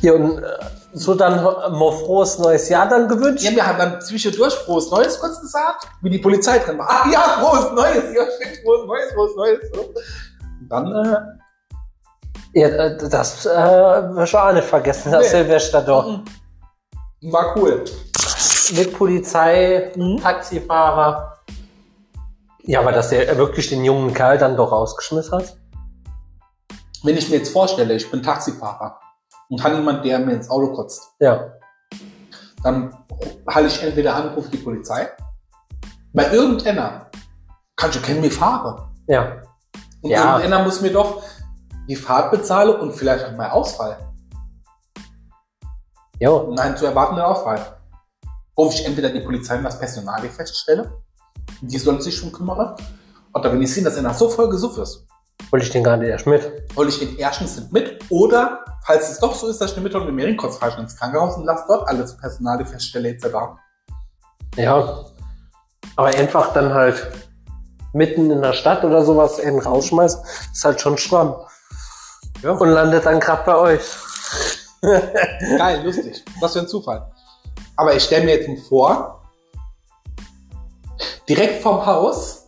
[0.00, 0.58] Ja, und äh,
[0.92, 3.44] so dann mal frohes neues Jahr dann gewünscht?
[3.44, 6.88] Ja, wir haben dann zwischendurch frohes Neues kurz gesagt, wie die Polizei drin war.
[6.90, 9.58] Ah ja, frohes Neues, ja, stimmt, frohes Neues, frohes Neues.
[9.72, 9.94] So.
[10.68, 11.16] Dann, äh,
[12.54, 15.28] Ja, äh, das äh, wirst du auch nicht vergessen, das Nee.
[15.42, 16.20] Silvester doch.
[17.22, 17.84] war cool.
[18.74, 20.18] Mit Polizei, Mhm.
[20.20, 21.34] Taxifahrer.
[22.62, 25.56] Ja, aber dass der wirklich den jungen Kerl dann doch rausgeschmissen hat?
[27.04, 28.98] Wenn ich mir jetzt vorstelle, ich bin Taxifahrer
[29.48, 31.52] und habe jemand, der mir ins Auto kotzt, Ja.
[32.64, 32.96] dann
[33.48, 35.08] halte ich entweder an, rufe die Polizei.
[36.12, 37.06] Bei irgendeiner
[37.76, 38.88] kann ich kennen, wie ich fahre.
[39.06, 39.42] Ja.
[40.06, 40.38] Und Ja.
[40.38, 41.22] irgendeiner muss mir doch
[41.88, 43.98] die Fahrt bezahlen und vielleicht auch mal Ausfall.
[46.20, 46.52] Jo.
[46.54, 47.60] Nein, zu erwartenden Ausfall.
[48.56, 51.02] Rufe ich entweder die Polizei und das Personal feststelle,
[51.60, 52.74] die sollen sich schon kümmern.
[53.34, 55.06] Oder wenn ich sehe, dass einer so voll gesucht ist,
[55.50, 56.42] Wollte ich den gar nicht erst mit.
[56.76, 58.00] hole ich den erstens nicht mit.
[58.10, 60.96] Oder, falls es doch so ist, dass ich den mit und mir kurz falsch ins
[60.96, 63.26] Krankenhaus und lasse dort alles Personal feststelle etc.
[64.56, 65.04] Ja.
[65.96, 67.06] Aber einfach dann halt
[67.96, 70.20] mitten in der Stadt oder sowas einen rausschmeißen,
[70.52, 71.34] ist halt schon stramm.
[72.42, 72.52] Ja.
[72.52, 73.82] Und landet dann gerade bei euch.
[74.80, 76.24] Geil, lustig.
[76.40, 77.10] Was für ein Zufall.
[77.76, 79.22] Aber ich stelle mir jetzt vor,
[81.28, 82.46] direkt vom Haus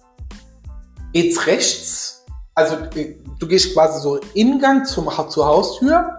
[1.12, 6.16] geht's rechts, also äh, du gehst quasi so Ingang zum, zur Haustür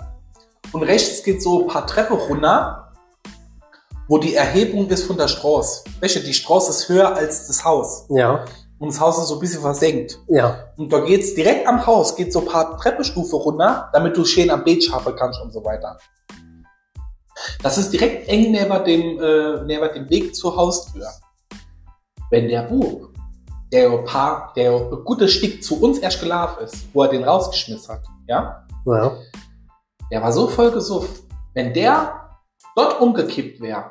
[0.71, 2.91] und rechts geht so ein paar Treppen runter,
[4.07, 5.83] wo die Erhebung ist von der Straße.
[5.99, 6.21] Welche?
[6.21, 8.05] Die Straße ist höher als das Haus.
[8.09, 8.45] Ja.
[8.79, 10.19] Und das Haus ist so ein bisschen versenkt.
[10.27, 10.71] Ja.
[10.77, 14.49] Und da geht's direkt am Haus, geht so ein paar Treppenstufe runter, damit du schön
[14.49, 15.97] am Beet schaffen kannst und so weiter.
[17.61, 21.07] Das ist direkt eng neben dem, äh, neben dem Weg zur Haustür.
[22.29, 23.09] Wenn der Bub,
[23.71, 27.23] der ein paar, der ein gutes Stück zu uns erst gelaufen ist, wo er den
[27.23, 29.11] rausgeschmissen hat, ja, Ja.
[30.11, 31.23] der war so voll gesuft.
[31.53, 32.29] Wenn der
[32.75, 33.89] dort umgekippt wäre,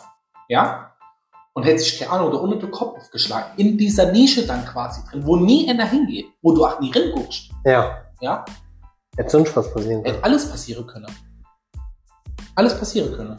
[0.49, 0.88] ja,
[1.59, 5.01] und hätte sich, keine Ahnung, da unten den Kopf aufgeschlagen, in dieser Nische dann quasi
[5.11, 7.99] drin, wo nie einer hingeht, wo du auch nie hinguckst, Ja.
[8.21, 8.45] ja,
[9.17, 10.15] Hätte sonst was passieren können.
[10.15, 11.07] hätte alles passieren können.
[12.55, 13.39] Alles passieren können.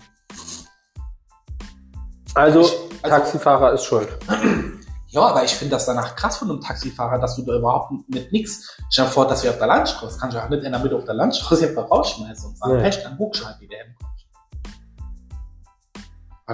[2.35, 4.09] Also, Ich- also- Taxifahrer ist schuld.
[5.11, 8.31] Ja, aber ich finde das danach krass von einem Taxifahrer, dass du da überhaupt mit
[8.31, 8.77] nix.
[8.91, 10.95] Stell dir vor, dass wir auf der Landstraße, kannst du auch nicht in der Mitte
[10.95, 12.83] auf der Landstraße einfach rausschmeißen und sagen, Nee.
[12.83, 14.03] Pech, dann Hochschalt, wie der hinkommt.
[14.03, 14.18] Aber das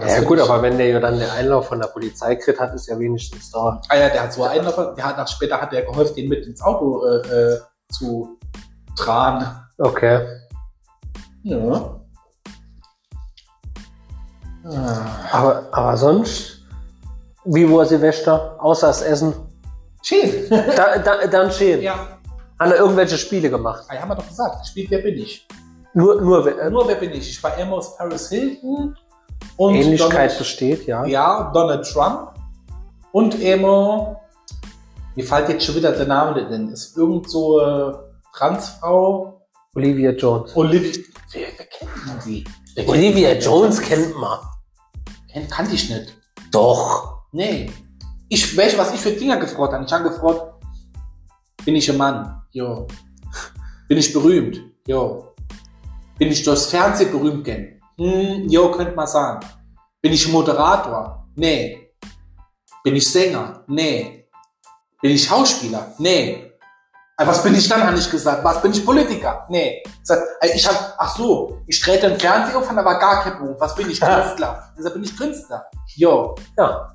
[0.01, 2.73] Ja find gut, aber wenn der ja dann den Einlauf von der Polizei kriegt, hat
[2.73, 3.81] es ja wenigstens da.
[3.89, 6.27] Ah ja, der hat so einen, davon- der hat nach später hat der geholfen, den
[6.29, 7.17] mit ins Auto äh,
[7.53, 8.37] äh, zu
[8.95, 9.45] tragen.
[9.77, 10.25] Okay.
[11.43, 11.99] Ja.
[14.65, 15.05] Ah.
[15.31, 16.59] Aber, aber sonst,
[17.45, 18.55] wie war Silvester?
[18.59, 19.33] Außer das Essen?
[20.01, 20.49] Schön.
[20.49, 21.81] Da, da, dann schön.
[21.81, 21.93] ja,
[22.59, 23.83] Hat er irgendwelche Spiele gemacht?
[23.87, 24.59] ah, haben wir doch gesagt.
[24.61, 25.47] Gespielt, wer bin ich?
[25.93, 27.29] Nur, nur äh, Nur wer bin ich?
[27.29, 28.95] Ich war immer aus Paris Hilton
[29.57, 31.05] und Ähnlichkeit Donald, besteht, ja.
[31.05, 32.31] ja, Donald Trump
[33.11, 34.19] und immer,
[35.15, 37.93] mir fällt jetzt schon wieder der Name in, ist irgend so äh,
[38.33, 39.41] Transfrau
[39.75, 40.55] Olivia Jones.
[40.55, 41.03] Olivia.
[41.31, 42.43] Wer, wer kennt man die?
[42.73, 43.45] Wer kennt Olivia die?
[43.45, 44.39] Jones kennt man.
[45.31, 46.13] Kennt, kannte ich nicht.
[46.51, 47.23] Doch.
[47.31, 47.69] Nee.
[48.29, 49.83] Ich, welche, was ich für Dinger gefragt habe.
[49.85, 50.53] Ich habe gefragt,
[51.65, 52.41] bin ich ein Mann?
[52.51, 52.87] Jo.
[53.87, 54.61] Bin ich berühmt?
[54.87, 55.33] Jo.
[56.17, 57.74] Bin ich durchs Fernsehen berühmt gern?
[57.97, 59.39] Hm, jo, könnte man sagen.
[60.01, 61.27] Bin ich Moderator?
[61.35, 61.91] Nee.
[62.83, 63.63] Bin ich Sänger?
[63.67, 64.27] Nee.
[65.01, 65.93] Bin ich Schauspieler?
[65.97, 66.51] Nee.
[67.17, 68.43] Äh, Was bin ich dann, habe ich gesagt.
[68.43, 69.45] Was bin ich Politiker?
[69.49, 69.81] Nee.
[70.03, 73.55] Sag, äh, Ich hab, ach so, ich trete im Fernsehen auf, aber gar kein Beruf.
[73.59, 74.01] Was bin ich?
[74.01, 74.73] Künstler.
[74.77, 75.65] Ich sag, bin ich Künstler?
[75.95, 76.35] Jo.
[76.57, 76.91] Ja.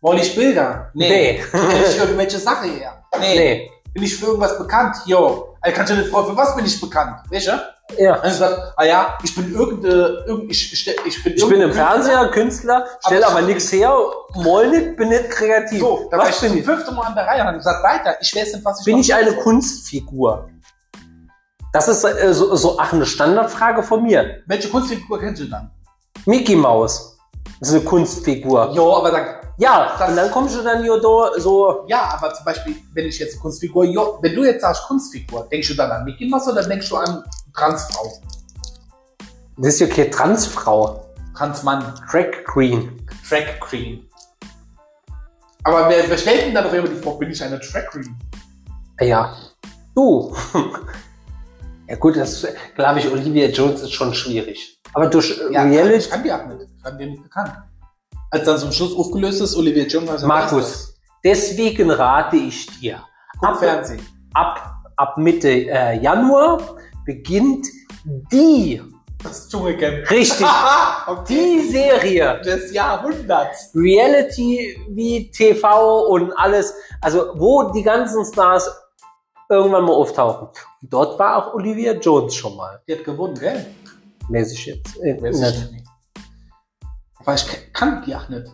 [0.00, 0.90] Wollte ich Bilder?
[0.94, 1.42] Nee.
[1.50, 3.02] Kenn ich irgendwelche Sachen her?
[3.20, 3.36] Nee.
[3.38, 3.70] Nee.
[3.94, 4.96] Bin ich für irgendwas bekannt?
[5.06, 5.53] Jo.
[5.64, 7.16] Also kannst du dir vorstellen, für was bin ich bekannt?
[7.30, 7.60] Welche?
[7.98, 8.16] Ja.
[8.18, 11.72] Dann gesagt, ah ja, ich bin irgendeine, irgend, ich, ich, ich bin, Ich bin im
[11.72, 13.96] Fernseher Künstler, stell Aber aber, ich- nichts her,
[14.34, 15.80] moll nicht, bin nicht kreativ.
[15.80, 16.64] So, da war ich zum ich?
[16.64, 18.98] fünften Mal an der Reihe und habe gesagt, weiter, ich weiß nicht, was ich Bin
[18.98, 19.40] ich eine soll.
[19.42, 20.48] Kunstfigur?
[21.72, 24.42] Das ist äh, so, so ach, eine Standardfrage von mir.
[24.46, 25.70] Welche Kunstfigur kennst du dann?
[26.26, 27.13] Mickey Mouse.
[27.64, 28.72] Das ist eine Kunstfigur.
[28.74, 29.24] Jo, aber dann,
[29.56, 33.06] Ja, Das- und dann kommst du dann hier da so, ja, aber zum Beispiel, wenn
[33.06, 36.46] ich jetzt Kunstfigur, jo, wenn du jetzt sagst Kunstfigur, denkst du dann an Mickey Mouse
[36.48, 37.24] oder denkst du an
[37.54, 38.12] Transfrau?
[39.56, 41.06] das ist ja keine Transfrau.
[41.34, 43.06] Transmann, Drag Queen.
[43.26, 44.10] Track Queen.
[45.62, 48.14] Aber wer, wer stellt denn da doch immer die Frage, bin ich eine Track Queen?
[49.00, 49.34] Ja.
[49.94, 50.36] Du.
[51.88, 54.78] ja gut, das glaube ich, Olivia Jones ist schon schwierig.
[54.94, 56.70] Aber durch äh, Ja, ich Reality, kann die nicht.
[56.76, 57.52] Ich fand den nicht bekannt.
[58.30, 63.00] Als dann zum Schluss aufgelöst ist, Olivier Jones war so Markus, deswegen rate ich dir,
[63.38, 64.00] Guck ab, Fernsehen.
[64.34, 66.60] ab, ab Mitte äh, Januar
[67.04, 67.66] beginnt
[68.32, 68.82] die,
[69.22, 70.10] Das Dschungelcamp.
[70.10, 70.46] richtig,
[71.06, 71.24] okay.
[71.28, 73.70] die Serie, des Jahrhunderts.
[73.74, 78.68] Reality wie TV und alles, also wo die ganzen Stars
[79.48, 80.48] irgendwann mal auftauchen.
[80.82, 83.64] Und dort war auch Olivia Jones schon mal, Die hat gewonnen, gell?
[84.28, 84.96] Mäßig jetzt.
[85.02, 85.54] Äh, Weiß nicht.
[85.64, 85.86] ich nicht.
[87.16, 88.46] Aber ich kann die auch nicht.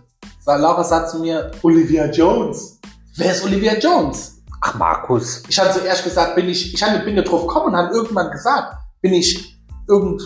[0.46, 2.80] Laura sagt zu mir, Olivia Jones.
[3.16, 4.42] Wer ist Olivia Jones?
[4.62, 7.94] Ach Markus, Ich hatte zuerst gesagt, bin ich, ich bin nicht drauf gekommen und habe
[7.94, 10.22] irgendwann gesagt, bin ich irgend,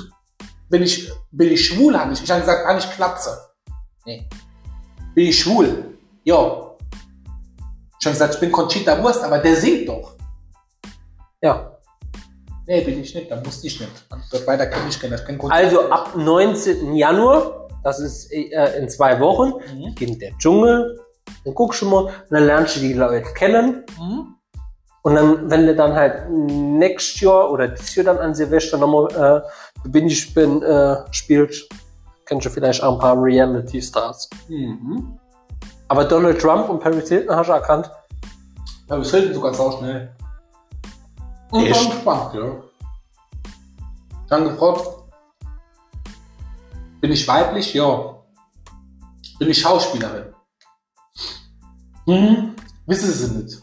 [0.69, 2.23] bin ich, bin ich schwul, habe ich.
[2.23, 3.39] Ich habe gesagt, kann ich Klatze.
[4.05, 4.29] Nee.
[5.15, 5.97] Bin ich schwul?
[6.25, 6.77] Jo.
[8.01, 10.15] Ich habe gesagt, ich bin Conchita Wurst, aber der singt doch.
[11.41, 11.71] ja.
[12.67, 13.93] Nee, bin ich nicht, dann wusste ich nicht.
[14.11, 16.95] Und dort weiter kann ich Conchita Also ab 19.
[16.95, 19.95] Januar, das ist äh, in zwei Wochen, Mhm.
[19.95, 20.99] beginnt der Dschungel.
[21.45, 23.85] Dann guckst du mal, dann lernst du die Leute kennen.
[23.99, 24.35] Mhm.
[25.03, 29.43] Und dann, wenn du dann halt next Jahr oder dieses Jahr dann an Silvester nochmal
[29.85, 31.69] äh, bin ich bin äh, spielst,
[32.25, 34.31] kennst du vielleicht auch ein paar Reality Stars.
[34.49, 35.19] Mhm.
[35.89, 37.91] Aber Donald Trump und Paris Hilton hast du erkannt.
[38.89, 40.11] Ja, wir schritten sogar sau schnell.
[41.55, 41.89] Und Echt?
[41.89, 42.63] dann spannend, ja.
[44.29, 44.89] Dann gefragt,
[47.01, 47.73] bin ich weiblich?
[47.75, 48.17] Ja.
[49.39, 50.35] Bin ich Schauspielerin?
[52.07, 52.57] Mhm.
[52.87, 53.63] Wissen Sie nicht.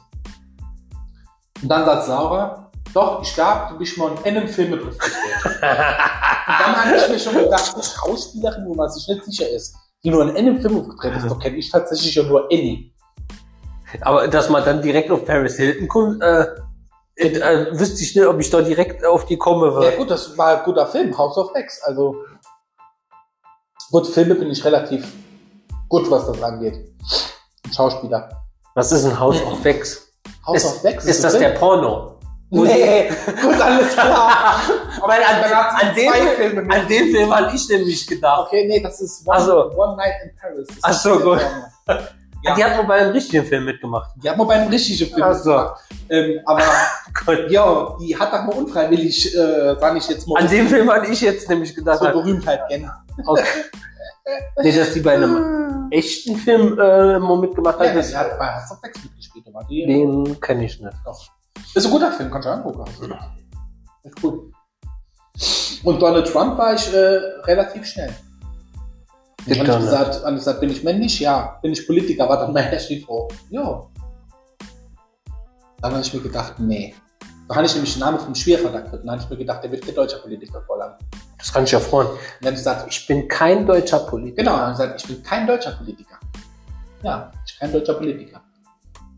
[1.62, 4.84] Und dann sagt Laura, doch, ich glaube, du bist mal in einem Film mit.
[4.84, 4.98] Und
[5.62, 10.12] dann habe ich mir schon gedacht, eine Schauspielerin, wo man sich nicht sicher ist, die
[10.12, 12.94] nur in einem Film aufgetreten ist, doch kenne ich tatsächlich ja nur Annie.
[14.00, 16.48] Aber dass man dann direkt auf Paris Hilton kommt, äh,
[17.16, 19.84] äh, äh, wüsste ich nicht, ob ich da direkt auf die komme.
[19.84, 21.82] Ja gut, das war ein guter Film, House of X.
[21.84, 22.16] Also
[23.92, 25.08] gut, Filme bin ich relativ
[25.90, 26.80] gut, was das angeht.
[27.74, 28.30] Schauspieler.
[28.76, 30.12] was ist ein House of Wax?
[30.46, 31.60] House Ist, of X ist ein das der Film?
[31.60, 32.20] Porno?
[32.50, 33.10] Nee,
[33.42, 34.62] gut, alles klar.
[35.06, 36.76] Weil an, an, dem, Filme mit.
[36.76, 38.48] an den Film hatte ich nämlich gedacht.
[38.48, 39.72] Okay, nee, das ist One, Ach so.
[39.72, 40.68] One Night in Paris.
[40.68, 41.42] Das Ach ist so, der gut.
[42.44, 42.56] Ja.
[42.56, 44.12] Die hat mal bei einem richtigen Film mitgemacht.
[44.16, 45.52] Die hat mal bei einem richtigen Film Ach so.
[45.52, 45.82] gemacht.
[46.10, 46.64] Ähm, aber
[47.26, 47.52] Gott.
[47.52, 51.12] ja, die hat doch mal unfreiwillig, äh, sag ich jetzt mal, An dem Film hatte
[51.12, 52.00] ich jetzt nämlich gedacht.
[52.00, 52.90] so Berühmtheit kennen.
[53.26, 53.44] Okay.
[54.64, 58.40] Nee, dass die bei einem echten Film äh, mal mitgemacht hat, Ja, das, die hat
[58.40, 59.46] bei House of X mitgespielt.
[59.54, 60.94] aber die- den kenne ich nicht.
[61.76, 62.86] Ist ein guter Film, kannst du angucken.
[64.04, 64.52] Ist gut.
[65.84, 66.98] Und Donald Trump war ich äh,
[67.46, 68.14] relativ schnell.
[69.46, 71.20] Und gesagt, und ich gesagt, bin ich männlich?
[71.20, 71.60] Ja.
[71.62, 72.30] Bin ich Politiker?
[72.30, 73.28] War dann meine Frau.
[73.50, 73.88] Ja.
[75.82, 76.94] Dann habe ich mir gedacht, nee.
[77.48, 79.04] Da habe ich nämlich den Namen vom Schwerverdacht gekriegt.
[79.04, 80.96] Dann habe ich mir gedacht, der wird kein deutscher Politiker vorlagen.
[81.38, 82.08] Das kann ich ja freuen.
[82.08, 84.44] Und dann habe ich gesagt, ich, bin kein deutscher Politiker.
[84.44, 86.20] genau, dann habe ich gesagt, ich bin kein deutscher Politiker.
[87.04, 88.42] Ja, ich bin kein deutscher Politiker.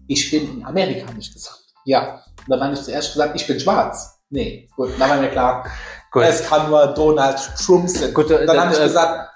[0.08, 1.64] Ich bin in Amerika, habe ich gesagt.
[1.86, 2.22] Ja.
[2.48, 4.20] Und dann habe ich zuerst gesagt, ich bin schwarz.
[4.30, 5.64] Nee, gut, dann war mir klar,
[6.12, 6.24] Gut.
[6.24, 8.14] es kann nur Donald Trump sein.
[8.14, 9.30] Gut, äh, dann habe ich äh, gesagt,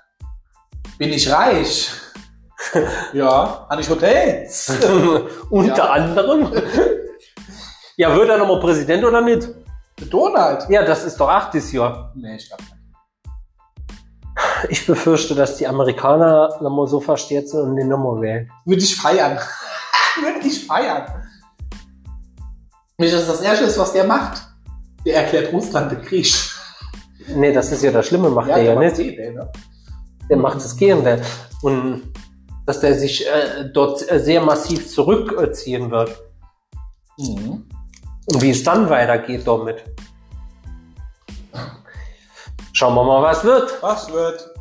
[0.98, 1.92] bin ich reich?
[3.14, 4.72] ja, habe ich Hotels?
[5.50, 5.90] Unter Ja.
[5.92, 6.52] anderem.
[8.00, 9.48] Ja, wird er nochmal Präsident oder nicht?
[10.00, 10.70] Mit Donald?
[10.70, 12.14] Ja, das ist doch ach dieses Jahr.
[12.16, 12.76] Nee, ich glaube nicht.
[14.70, 18.52] Ich befürchte, dass die Amerikaner nochmal so versteht sind und den nochmal wählen.
[18.66, 19.40] Würde ich feiern.
[20.22, 21.08] Würde ich feiern.
[23.00, 24.44] Nicht, dass das Erste ist, was der macht.
[25.04, 26.32] Der erklärt Russland den Krieg.
[27.30, 29.18] Nee, das ist ja das Schlimme, macht der ja macht nicht.
[29.18, 29.52] eh, ne?
[30.30, 31.22] Der macht das Gegenteil.
[31.62, 32.14] Und
[32.66, 36.16] dass der sich äh, dort sehr massiv zurückziehen wird.
[37.18, 37.66] Mhm.
[38.26, 39.84] Und wie es dann weitergeht damit.
[42.74, 43.82] Schauen wir mal, was wird.
[43.82, 44.54] Was wird?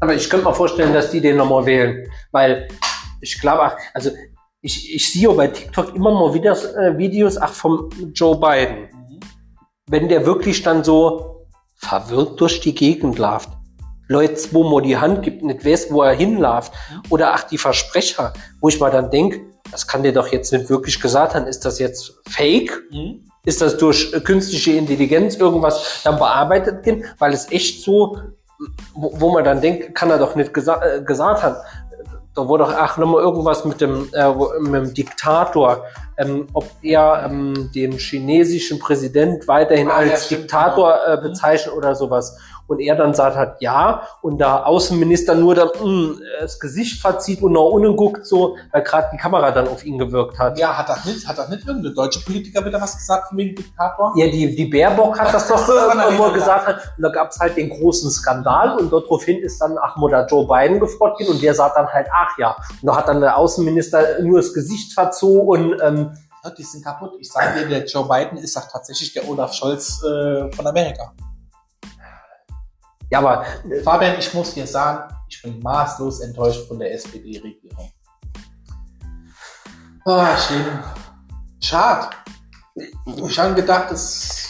[0.00, 2.06] Aber ich könnte mir vorstellen, dass die den nochmal wählen.
[2.30, 2.68] Weil
[3.22, 4.10] ich glaube, also
[4.60, 8.88] ich, ich sehe bei TikTok immer mal wieder äh, Videos ach, vom Joe Biden.
[9.88, 13.55] Wenn der wirklich dann so verwirrt durch die Gegend läuft.
[14.08, 16.72] Leute, wo man die Hand gibt, nicht weiß, wo er hinläuft.
[17.10, 19.40] Oder ach, die Versprecher, wo ich mal dann denke,
[19.70, 21.46] das kann der doch jetzt nicht wirklich gesagt haben.
[21.46, 22.82] Ist das jetzt fake?
[22.90, 23.24] Mhm.
[23.44, 28.18] ist das durch äh, künstliche Intelligenz irgendwas dann bearbeitet gehen, weil es echt so,
[28.94, 31.56] wo, wo man dann denkt, kann er doch nicht gesa äh, gesagt haben.
[32.34, 35.84] Da wurde doch, ach, nochmal irgendwas mit dem, äh, mit dem Diktator,
[36.18, 41.74] ähm, ob er ähm, den chinesischen Präsident weiterhin Ah, ja, als stimmt, Diktator äh, bezeichnet
[41.74, 42.36] oder sowas.
[42.66, 47.42] Und er dann sagt hat, ja, und da Außenminister nur dann mh, das Gesicht verzieht
[47.42, 50.58] und nach unten guckt, so, weil gerade die Kamera dann auf ihn gewirkt hat.
[50.58, 53.54] Ja, hat das nicht, hat das nicht irgendeine deutsche Politiker wieder was gesagt von wegen
[53.54, 54.12] Diktator?
[54.16, 56.66] Ja, die, die Baerbock hat das doch irgendwo gesagt.
[56.66, 56.76] Hat.
[56.96, 60.80] Und da gab es halt den großen Skandal und daraufhin ist dann Ahmad Joe Biden
[60.80, 62.56] gefragt und der sagt dann halt, ach ja.
[62.82, 66.10] Und da hat dann der Außenminister nur das Gesicht verzogen und ähm,
[66.56, 67.12] die sind kaputt.
[67.18, 71.12] Ich sage dir, der Joe Biden ist doch tatsächlich der Olaf Scholz äh, von Amerika.
[73.10, 77.90] Ja, aber äh, Fabian, ich muss dir sagen, ich bin maßlos enttäuscht von der SPD-Regierung.
[80.04, 80.64] Ah, schlimm.
[81.60, 82.08] Schade.
[83.28, 84.42] Ich habe gedacht, es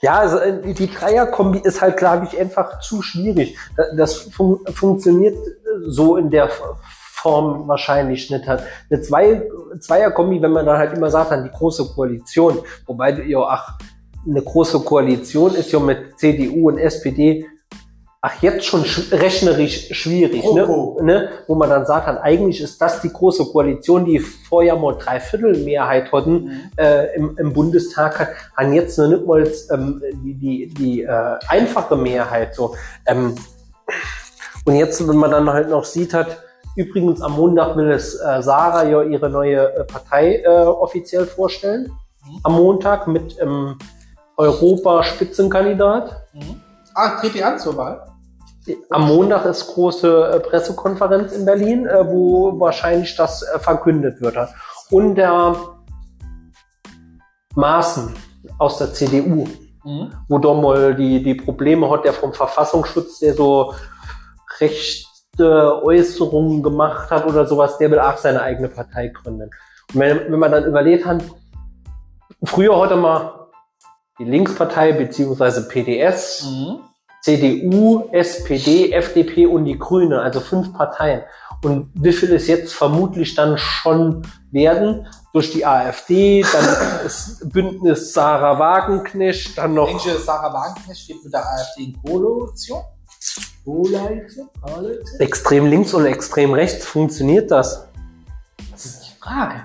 [0.00, 3.56] ja, also, äh, die Dreierkombi ist halt, glaube ich, einfach zu schwierig.
[3.76, 5.50] Da- Das fun funktioniert äh,
[5.86, 8.46] so in der Form wahrscheinlich nicht.
[8.48, 9.42] Eine Zwei
[9.80, 13.78] Zweierkombi, wenn man dann halt immer sagt, dann die große Koalition, wobei ja, ach,
[14.26, 17.46] eine große Koalition ist ja mit CDU und SPD,
[18.24, 20.66] ach, jetzt schon sch rechnerisch schwierig, ne?
[21.02, 21.28] Ne?
[21.46, 26.10] Wo man dann sagt, dann, eigentlich ist das die große Koalition, die vorher mal Dreiviertelmehrheit
[26.10, 31.02] hatten äh, im, im Bundestag, hat, haben jetzt noch nicht mal ähm, die, die, die
[31.02, 32.54] äh, einfache Mehrheit.
[32.54, 32.74] So.
[33.04, 33.34] Ähm,
[34.64, 36.38] und jetzt, wenn man dann halt noch sieht, hat,
[36.76, 41.92] übrigens am Montag will es äh, Sarah ja ihre neue äh, Partei äh, offiziell vorstellen.
[42.24, 42.40] Mhm.
[42.42, 43.76] Am Montag mit ähm,
[44.38, 46.22] Europa-Spitzenkandidat.
[46.32, 46.62] Mhm.
[46.94, 48.13] Ah, tritt die an zur Wahl?
[48.90, 54.36] Am Montag ist große äh, Pressekonferenz in Berlin, äh, wo wahrscheinlich das äh, verkündet wird.
[54.90, 55.54] Und der
[57.54, 58.14] Maaßen
[58.58, 59.46] aus der CDU,
[59.84, 60.12] Mhm.
[60.28, 63.74] wo doch mal die, die Probleme hat, der vom Verfassungsschutz, der so
[64.58, 69.50] rechte Äußerungen gemacht hat oder sowas, der will auch seine eigene Partei gründen.
[69.92, 71.22] Und wenn, wenn man dann überlegt hat,
[72.44, 73.28] früher hatte man
[74.18, 76.80] die Linkspartei beziehungsweise PDS, Mhm.
[77.24, 81.22] CDU, SPD, FDP und die Grüne, also fünf Parteien.
[81.62, 86.64] Und wie viel es jetzt vermutlich dann schon werden durch die AfD, dann
[87.02, 92.82] das Bündnis Sarah Wagenknecht, dann noch Denke, Sarah Wagenknecht steht mit der AfD in Koalition?
[93.64, 94.50] Koalition?
[94.60, 95.20] Koalition?
[95.20, 96.84] extrem links und extrem rechts.
[96.84, 97.88] Funktioniert das?
[98.70, 99.62] Das ist die Frage.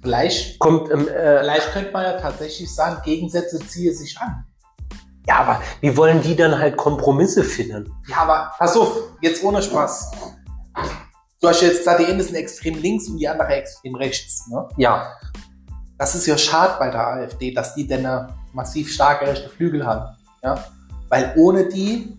[0.00, 4.46] Vielleicht, Kommt im, äh, vielleicht könnte man ja tatsächlich sagen, Gegensätze ziehe sich an.
[5.26, 7.90] Ja, aber wie wollen die dann halt Kompromisse finden?
[8.08, 10.12] Ja, aber pass auf, jetzt ohne Spaß.
[11.40, 14.46] Du hast jetzt gesagt, die eine sind extrem links und die andere extrem rechts.
[14.48, 14.68] Ne?
[14.76, 15.12] Ja,
[15.98, 19.86] Das ist ja schade bei der AfD, dass die denn eine massiv starke rechte Flügel
[19.86, 20.16] haben.
[20.42, 20.62] Ja?
[21.08, 22.18] Weil ohne die,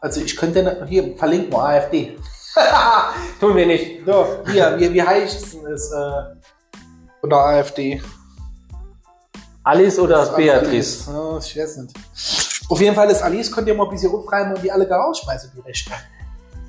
[0.00, 2.18] also ich könnte hier verlinken wir AfD.
[3.40, 4.04] tun wir nicht.
[4.04, 6.22] So, hier, wie, wie heißt es äh,
[7.20, 8.02] von der AfD?
[9.68, 11.10] Alice oder Beatrice?
[11.12, 11.94] Ja, ich weiß nicht.
[12.70, 14.96] Auf jeden Fall ist Alice, könnt ihr mal ein bisschen umfreiben und die alle da
[14.96, 15.90] rausschmeißen, die Rechte.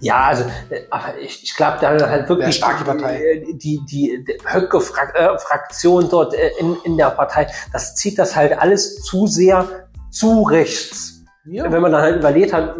[0.01, 3.21] Ja, also, äh, aber ich, ich glaube, da halt wirklich Wer stark die Partei?
[3.21, 8.57] äh, die, die, die Höcke-Fraktion dort äh, in, in der Partei, das zieht das halt
[8.59, 9.65] alles zu sehr
[10.11, 11.23] zu rechts.
[11.45, 11.71] Ja.
[11.71, 12.75] Wenn man dann halt überlegt hat,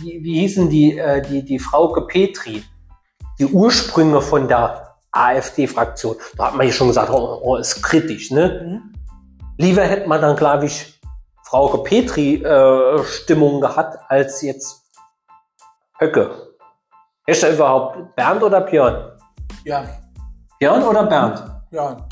[0.00, 2.62] wie, wie hießen die, die, die Frauke Petri,
[3.38, 8.30] die Ursprünge von der AfD-Fraktion, da hat man ja schon gesagt, oh, oh ist kritisch,
[8.30, 8.62] ne?
[8.64, 8.89] Mhm.
[9.60, 10.98] Lieber hätte man dann, glaube ich,
[11.44, 14.90] Frauke Petri äh, Stimmung gehabt, als jetzt
[15.98, 16.54] Höcke.
[17.26, 19.18] Ist da überhaupt Bernd oder Björn?
[19.64, 19.84] Ja,
[20.58, 21.44] Björn oder Bernd?
[21.72, 22.08] ja.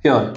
[0.00, 0.32] Björn.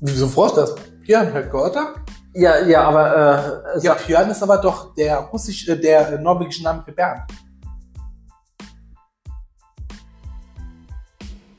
[0.00, 0.74] Wieso fragst du das?
[1.04, 1.94] Björn Höcke, oder?
[2.34, 6.84] Ja, ja, aber äh, Ja, Björn ist aber doch der russische, äh, der norwegische Name
[6.84, 7.22] für Bernd.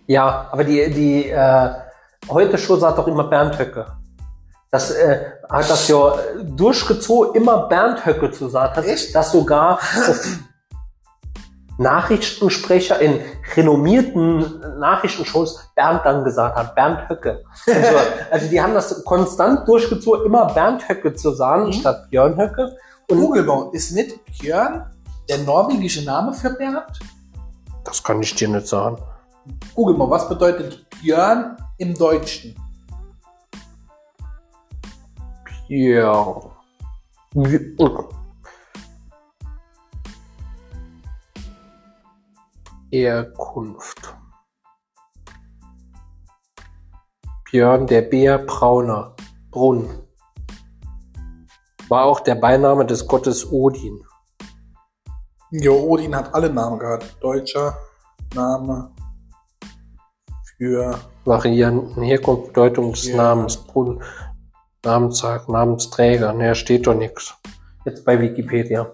[0.08, 1.70] Ja, aber die, die äh,
[2.30, 3.86] heute schon sagt doch immer Bernd Höcke.
[4.72, 6.14] Das äh, hat das ja
[6.44, 8.74] durchgezogen, immer Bernd Höcke zu sagen.
[8.76, 9.16] Das, Echt?
[9.16, 9.80] dass sogar
[11.78, 13.20] Nachrichtensprecher in
[13.56, 17.44] renommierten Nachrichtenshows Bernd dann gesagt hat, Bernd Höcke.
[17.66, 17.72] So.
[18.32, 21.74] Also die haben das konstant durchgezogen, immer Bernd Höcke zu sagen, Mhm.
[21.74, 22.78] statt Björn Höcke.
[23.10, 24.90] Und mal, ist nicht Björn
[25.30, 27.00] der norwegische Name für Bernd?
[27.84, 28.98] das kann ich dir nicht sagen.
[29.76, 32.56] Google mal, was bedeutet Björn im Deutschen?
[35.68, 36.42] Ja.
[42.92, 44.16] Herkunft.
[47.52, 49.16] Björn der Bär Brauner.
[49.52, 49.90] Brunn.
[51.88, 54.04] War auch der Beiname des Gottes Odin.
[55.52, 57.18] Jo, Odin hat alle Namen gehabt.
[57.22, 57.78] Deutscher
[58.34, 58.95] Name
[60.58, 63.18] für Varianten, Herkunft, Bedeutung des Ja.
[63.18, 64.02] Namens, Brunn,
[64.84, 66.34] Namenstag, Namensträger.
[66.34, 67.34] Ne, steht doch nichts.
[67.86, 68.92] Jetzt bei Wikipedia.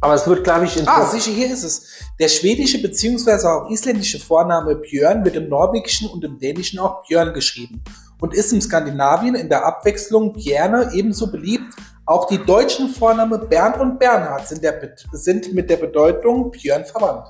[0.00, 1.86] Aber es wird, glaube ich, in Ah, sicher, hier ist es.
[2.18, 3.46] Der schwedische bzw.
[3.46, 7.82] auch isländische Vorname Björn wird im Norwegischen und im Dänischen auch Björn geschrieben
[8.20, 11.72] und ist im Skandinavien in der Abwechslung Bjerne ebenso beliebt.
[12.12, 14.78] Auch die deutschen Vorname Bernd und Bernhard sind, der,
[15.12, 17.26] sind mit der Bedeutung Björn verwandt.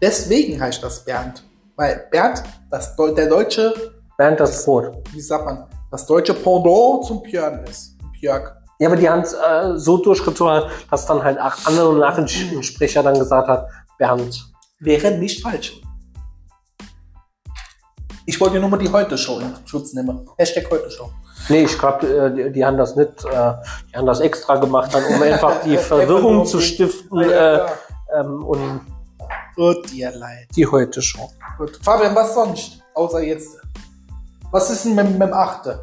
[0.00, 1.42] Deswegen heißt das Bernd.
[1.74, 3.74] Weil Bernd, das, der deutsche,
[4.16, 4.96] Bernd das Brot.
[5.12, 7.96] wie sagt man, das deutsche Pendant zum Björn ist.
[8.20, 8.56] Björk.
[8.78, 13.18] Ja, aber die haben es äh, so durchgezogen, dass dann halt auch andere Nachrichtensprecher dann
[13.18, 14.44] gesagt hat, Bernd.
[14.78, 15.82] Wäre nicht falsch.
[18.26, 20.24] Ich wollte nur mal die Heute-Show in Schutz nehmen.
[20.38, 21.10] Hashtag Heute-Show.
[21.48, 23.52] Nee, ich glaube, äh, die, die haben das nicht, äh,
[23.92, 27.60] die haben das extra gemacht, dann, um einfach die Verwirrung zu stiften äh,
[28.14, 28.80] ähm, und
[29.58, 30.48] Oh, dir leid.
[30.54, 31.28] die heute schon.
[31.56, 31.78] Gut.
[31.82, 32.82] Fabian, was sonst?
[32.94, 33.56] Außer jetzt.
[34.50, 35.78] Was ist denn mit, mit dem 8.?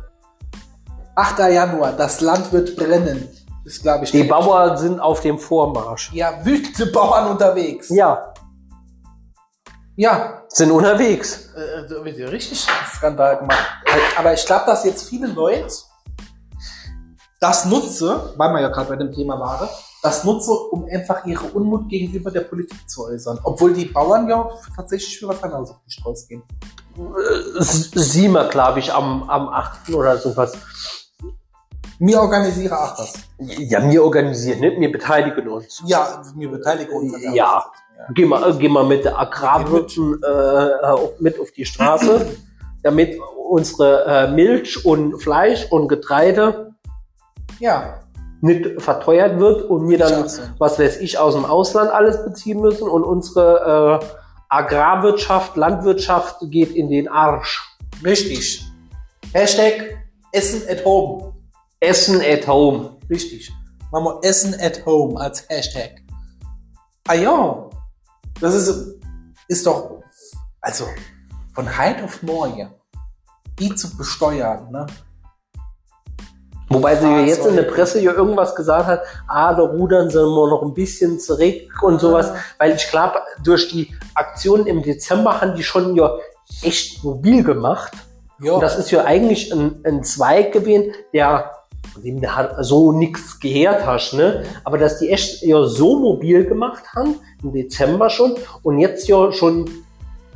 [1.15, 1.39] 8.
[1.51, 1.93] Januar.
[1.93, 3.27] Das Land wird brennen.
[3.65, 4.11] Ist, glaube ich.
[4.11, 6.11] Die Bauern sind auf dem Vormarsch.
[6.13, 7.89] Ja, wütende Bauern unterwegs.
[7.89, 8.33] Ja,
[9.95, 10.43] Ja.
[10.49, 11.49] sind unterwegs.
[11.55, 13.57] Äh, da wird ja richtig Skandal gemacht.
[14.17, 15.67] Aber ich glaube, dass jetzt viele Leute
[17.39, 19.67] das nutze, weil wir ja gerade bei dem Thema waren,
[20.01, 23.39] das nutze, um einfach ihre Unmut gegenüber der Politik zu äußern.
[23.43, 26.43] Obwohl die Bauern ja tatsächlich für was anderes auf die Straße gehen.
[26.97, 29.93] Äh, s- Sie mal, glaube ich, am, am 8.
[29.93, 30.53] oder sowas.
[31.99, 33.13] Wir organisieren auch das.
[33.39, 34.79] Ja, wir organisieren, nicht?
[34.79, 35.81] Wir beteiligen uns.
[35.85, 37.13] Ja, wir beteiligen uns.
[37.33, 37.57] Ja.
[37.57, 38.13] Ausstellung.
[38.15, 42.35] Geh mal, geh mal mit der Agrarwirten äh, mit auf die Straße,
[42.81, 43.17] damit
[43.53, 46.73] unsere äh, Milch und Fleisch und Getreide
[47.59, 47.99] Ja.
[48.41, 50.25] nicht verteuert wird und wir dann,
[50.57, 54.05] was weiß ich, aus dem Ausland alles beziehen müssen und unsere äh,
[54.49, 57.61] Agrarwirtschaft, Landwirtschaft geht in den Arsch.
[58.03, 58.65] Richtig.
[59.33, 59.99] Hashtag
[60.31, 61.33] Essen at Home.
[61.79, 62.97] Essen at home.
[63.07, 63.51] Richtig.
[63.91, 66.01] Machen wir Essen at Home als Hashtag.
[67.07, 67.69] Ah ja.
[68.41, 68.95] Das ist,
[69.47, 70.01] ist doch,
[70.59, 70.85] also,
[71.53, 72.71] von heute auf morgen,
[73.59, 74.87] die zu besteuern, ne?
[76.69, 77.63] Wobei sie ja jetzt in der.
[77.63, 81.99] Presse ja irgendwas gesagt hat, ah, da rudern sie mal noch ein bisschen zurück und
[81.99, 82.31] sowas.
[82.31, 82.37] Ah.
[82.57, 86.15] Weil ich glaube, durch die Aktionen im Dezember haben die schon ja
[86.61, 87.93] echt mobil gemacht.
[88.39, 88.53] Ja.
[88.53, 91.51] Und das ist ja eigentlich ein, ein Zweig gewesen, der,
[92.03, 94.43] dem der hat so nichts gehört hast, ne?
[94.63, 99.31] Aber dass die echt ja so mobil gemacht haben, im Dezember schon, und jetzt ja
[99.31, 99.69] schon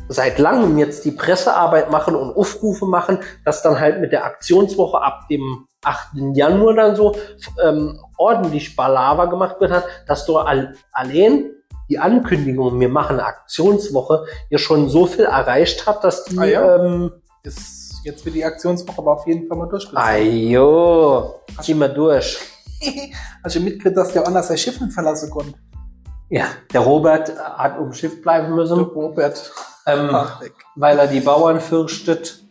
[0.10, 5.02] seit langem jetzt die Pressearbeit machen und Aufrufe machen, dass dann halt mit der Aktionswoche
[5.02, 6.10] ab dem 8.
[6.34, 7.16] Januar dann so
[7.64, 11.52] ähm, ordentlich Balava gemacht wird hat, dass du all, allein
[11.90, 16.76] die Ankündigung, wir machen Aktionswoche, ja schon so viel erreicht hat, dass die Ah ja?
[16.76, 17.12] ähm,
[17.44, 20.04] ist, jetzt wird die Aktionswoche aber auf jeden Fall mal durchgezogen.
[20.04, 22.38] Ajo, zieh mal durch.
[23.44, 25.54] Hast du mitgekriegt, dass der anders sein Schiff nicht verlassen konnte?
[26.30, 29.52] Ja, der Robert hat um Schiff bleiben Der müssen, Robert
[29.88, 30.28] ähm,
[30.76, 32.44] weil er die Bauern fürchtet.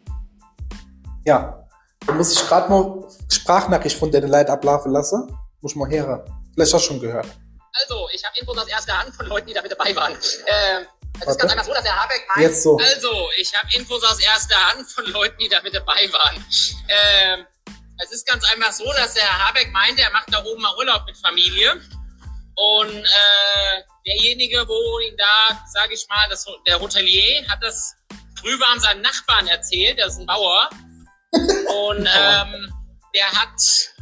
[1.24, 1.62] Ja.
[2.06, 5.36] Da muss ich gerade mal Sprachnachricht von der Leid ablaufen lassen.
[5.60, 6.22] Muss ich mal hören.
[6.54, 7.26] Vielleicht hast du schon gehört.
[7.72, 10.12] Also, ich habe Infos aus erster Hand von Leuten, die da mit dabei waren.
[10.12, 10.86] Ähm,
[11.20, 12.48] es ist ganz einfach so, dass der Habeck meint.
[12.48, 12.78] Jetzt so.
[12.78, 16.36] Also, ich habe Infos aus erster Hand von Leuten, die da mit dabei waren.
[16.88, 17.46] Ähm,
[18.02, 20.74] es ist ganz einfach so, dass der Herr Habeck meinte, er macht da oben mal
[20.76, 21.80] Urlaub mit Familie.
[22.56, 27.94] Und äh, derjenige, wo ihn da, sage ich mal, das, der Hotelier hat das
[28.40, 30.70] drüber an seinen Nachbarn erzählt, der ist ein Bauer.
[31.30, 32.72] Und ähm,
[33.14, 33.92] der hat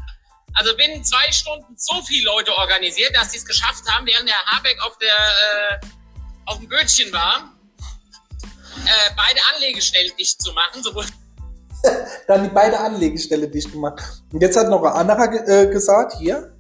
[0.57, 4.39] also binnen zwei Stunden so viele Leute organisiert, dass sie es geschafft haben, während der
[4.47, 5.87] Habeck auf der äh,
[6.47, 7.53] auf dem Bötchen war,
[8.85, 11.05] äh, beide Anlegestellen dicht zu machen, sowohl
[12.29, 14.03] Dann die beide Anlegestelle dicht gemacht.
[14.33, 16.54] Und jetzt hat noch ein anderer äh, gesagt, hier,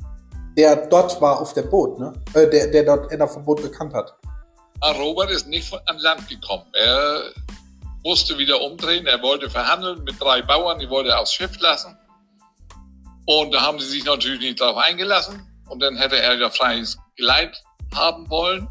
[0.56, 2.12] der dort war auf dem Boot, ne?
[2.34, 4.14] Äh, der, der dort einer vom Boot gekannt hat.
[4.80, 6.66] Ah, Robert ist nicht von, an Land gekommen.
[6.74, 7.32] Er
[8.04, 9.06] musste wieder umdrehen.
[9.06, 11.96] Er wollte verhandeln mit drei Bauern, die wollte er aufs Schiff lassen.
[13.26, 15.42] Und da haben sie sich natürlich nicht darauf eingelassen.
[15.68, 17.62] Und dann hätte er ja freies Geleit
[17.94, 18.68] haben wollen.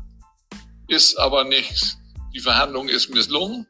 [0.87, 1.97] Ist aber nicht.
[2.35, 3.67] Die Verhandlung ist misslungen.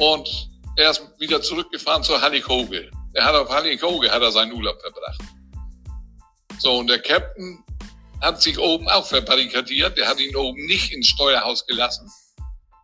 [0.00, 2.90] Und er ist wieder zurückgefahren zur Hallig-Hoge.
[3.12, 5.20] Er hat auf Hallig-Hoge hat er seinen Urlaub verbracht.
[6.58, 7.62] So, und der Captain
[8.20, 9.96] hat sich oben auch verbarrikadiert.
[9.96, 12.10] Der hat ihn oben nicht ins Steuerhaus gelassen.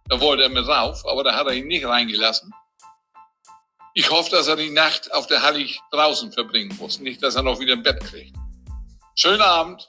[0.08, 2.52] Da wollte er mit rauf, aber da hat er ihn nicht reingelassen.
[3.94, 6.98] Ich hoffe, dass er die Nacht auf der Hallig draußen verbringen muss.
[6.98, 8.36] Nicht, dass er noch wieder ein Bett kriegt.
[9.14, 9.88] Schönen Abend.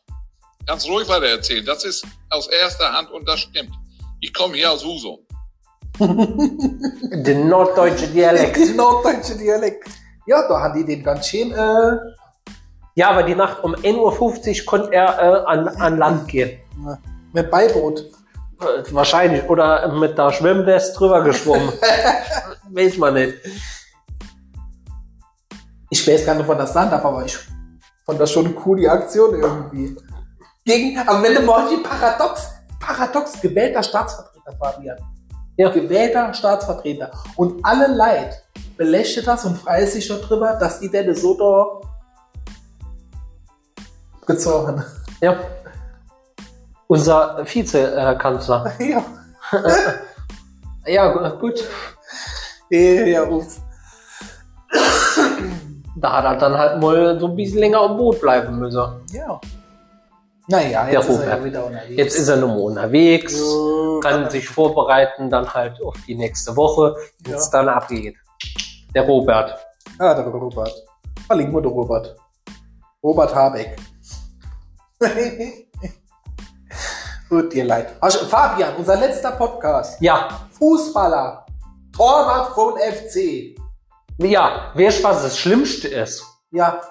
[0.68, 1.66] Ganz ruhig weiter erzählen.
[1.66, 3.74] Das ist aus erster Hand und das stimmt.
[4.22, 5.20] Ich komme hier aus Husum.
[6.00, 8.58] Der norddeutsche Dialekt.
[8.76, 9.88] Norddeutsche Dialekt.
[10.28, 11.98] Ja, da haben die den ganz schön, äh,
[12.96, 16.60] Ja, aber die Nacht um 1.50 Uhr konnte er äh, an, an Land gehen.
[17.34, 18.00] mit Beiboot.
[18.62, 19.48] Äh, Wahrscheinlich.
[19.50, 21.74] Oder mit der Schwimmwest drüber geschwommen.
[22.72, 23.36] Weiß man nicht.
[25.90, 27.38] Ich weiß gar nicht, wann das sein darf, aber ich
[28.06, 29.96] fand das schon cool, die Aktion irgendwie.
[30.64, 34.98] Gegen, am Ende morgen die Paradox, Paradox, gewählter Staatsvertreter, Fabian.
[35.58, 35.70] Ja.
[35.70, 37.12] Gewählter Staatsvertreter.
[37.36, 38.42] Und alle Leid
[38.78, 41.95] belächelt das und freut sich darüber, dass die denn so da
[44.26, 44.84] gezogen.
[45.22, 45.36] Ja.
[46.88, 48.74] Unser Vizekanzler.
[48.80, 49.04] Ja.
[50.88, 51.64] Ja, gu- gut.
[52.70, 53.58] Ja, ja, uff.
[55.96, 58.84] Da hat er dann halt mal so ein bisschen länger am Boot bleiben müssen.
[59.12, 59.40] Ja.
[60.48, 61.28] Naja, jetzt ist er Robert.
[61.40, 61.98] ja wieder unterwegs.
[61.98, 64.00] Jetzt ist er mal unterwegs, Ja.
[64.02, 68.16] kann sich vorbereiten, dann halt auf die nächste Woche, wenn es dann abgeht.
[68.94, 69.56] Der Robert.
[69.98, 70.74] Ah, der Robert.
[71.26, 72.16] Verlinken wir den Robert.
[73.02, 73.76] Robert Habeck.
[77.30, 77.94] Gut, dir leid.
[78.00, 80.00] Also, Fabian, unser letzter Podcast.
[80.02, 81.46] Ja, Fußballer.
[81.96, 83.56] Torwart von FC.
[84.20, 86.24] ja, weißt was das Schlimmste ist?
[86.52, 86.82] Ja,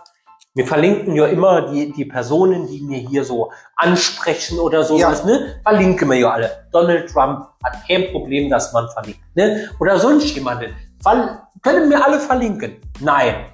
[0.57, 5.27] Wir verlinken ja immer die, die Personen, die mir hier so ansprechen oder sowas, Ja.
[5.27, 5.61] ne?
[5.65, 6.69] Verlinken wir ja alle.
[6.71, 9.69] Donald Trump hat kein Problem, dass man verlinkt, ne?
[9.81, 10.73] Oder sonst jemanden.
[11.03, 12.77] Ver können wir alle verlinken?
[13.01, 13.47] Nein.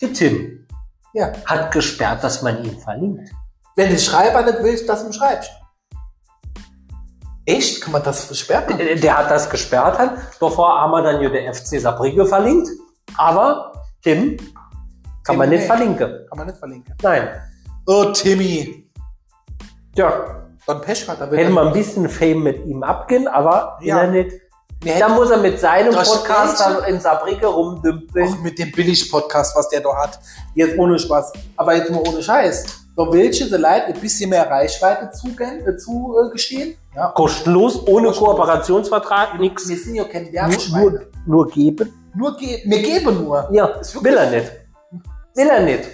[0.00, 0.66] Der Tim
[1.12, 1.32] ja.
[1.44, 3.30] hat gesperrt, dass man ihn verlinkt.
[3.76, 5.50] Wenn der Schreiber nicht willst, dass du ihm schreibst.
[7.44, 7.82] Echt?
[7.82, 8.78] Kann man das versperren?
[8.78, 10.12] Der, der hat das gesperrt, halt.
[10.38, 12.68] Davor haben wir dann ja der FC Saarbrücke verlinkt.
[13.16, 15.66] Aber Tim kann Tim, man nicht nee.
[15.66, 16.26] verlinken.
[16.28, 16.94] Kann man nicht verlinken.
[17.02, 17.28] Nein.
[17.86, 18.88] Oh, Timmy.
[19.96, 24.06] Ja, Dann Pech hat er hätte man ein bisschen Fame mit ihm abgehen, aber Ja.
[24.06, 24.40] nicht.
[24.98, 28.28] Da muss er mit seinem Podcast dann in Saarbrücke rumdümpeln.
[28.28, 30.18] auch mit dem Billig-Podcast, was der da hat.
[30.54, 31.32] Jetzt ohne Spaß.
[31.56, 32.81] Aber jetzt nur ohne Scheiß.
[32.94, 36.76] So willst du the Leute ein bisschen mehr Reichweite äh, zugestehen?
[36.94, 37.08] Ja.
[37.12, 38.18] Kostenlos, ohne Kostenlos.
[38.18, 39.68] Kooperationsvertrag, nix.
[39.68, 40.90] Wir sind ja kein Werbeschweine.
[41.26, 41.92] nur, nur geben.
[42.14, 43.48] Nur ge wir geben nur.
[43.50, 44.52] Ja, will er nicht.
[45.34, 45.88] Will er nicht.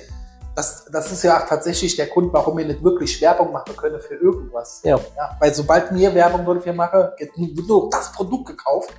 [0.57, 4.01] Das, das ist ja auch tatsächlich der Grund, warum wir nicht wirklich Werbung machen können
[4.01, 4.81] für irgendwas.
[4.83, 4.97] Ja.
[5.17, 8.91] Ja, weil sobald wir Werbung dafür machen, wird nur- das Produkt gekauft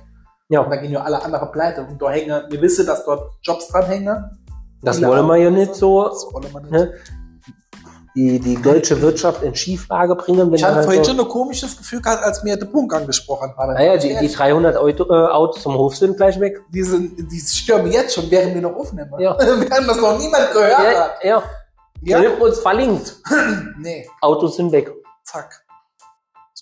[0.48, 1.82] Ja, und dann gehen ja alle anderen pleite.
[1.82, 4.40] Und da hängen, wir wissen, dass dort Jobs dran hängen.
[4.80, 6.70] das wollen wir ja nicht so, Das wollen wir nicht.
[6.72, 6.94] ne?
[8.16, 10.52] Die, die deutsche Wirtschaft in Schieflage bringen.
[10.52, 12.92] Ich hatte wir vorhin halt so, schon ein komisches Gefühl gehabt, als mir der Punkt
[12.92, 13.74] angesprochen haben.
[13.74, 16.60] naja, die, die 300 Auto, äh, Autos zum Hof sind gleich weg.
[16.70, 19.10] die, sind, die stürmen jetzt schon, während wir noch aufnehmen.
[19.18, 19.36] Ja.
[19.38, 21.24] während das noch niemand gehört Ja, hat.
[21.24, 21.42] ja.
[22.02, 22.20] Ja?
[22.22, 23.16] Wir haben uns verlinkt.
[23.78, 24.90] Nee, Autos sind weg.
[25.24, 25.64] zack.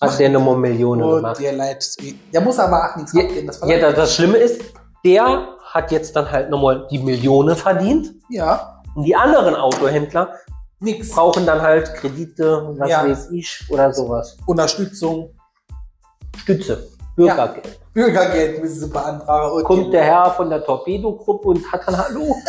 [0.01, 1.39] Hat der nochmal Millionen Oh, gemacht.
[1.39, 1.85] dir leid.
[2.33, 3.47] Der muss aber auch nichts Ja, abgehen.
[3.47, 4.61] Das ja, das, das Schlimme ist,
[5.03, 8.13] der hat jetzt dann halt nochmal die Millionen verdient.
[8.29, 10.33] ja, Und die anderen Autohändler
[10.79, 11.11] nix.
[11.11, 13.03] brauchen dann halt Kredite, was Ja.
[13.07, 14.37] weiß ich, oder sowas.
[14.45, 15.31] Unterstützung.
[16.37, 17.79] Stütze, Bürgergeld.
[17.93, 19.51] Bürgergeld müssen sie beantragen.
[19.53, 20.03] Oh, Kommt der.
[20.03, 22.35] Herr von der Torpedo-Gruppe und hat dann Hallo.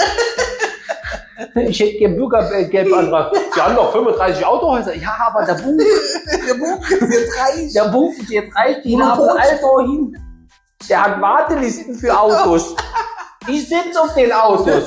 [1.56, 3.34] Ich hätte dir Bürgergeld beantragt.
[3.54, 4.94] Sie haben doch 35 Autohäuser.
[4.94, 5.78] Ja, aber der Buch,
[6.46, 7.72] Der Buch ist jetzt reich.
[7.72, 9.28] der Buch ist jetzt reicht ihn Monopol.
[9.30, 10.16] aber Alter hin.
[10.88, 12.76] Der hat Wartelisten für Autos.
[13.48, 14.84] Ich sitze auf den Autos.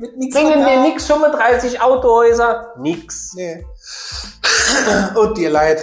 [0.00, 0.82] Mit nichts Bringen vertragen.
[0.82, 2.72] nix 35 Autohäuser?
[2.78, 3.34] Nix.
[3.34, 3.64] Nee.
[5.14, 5.82] Oh, dir leid.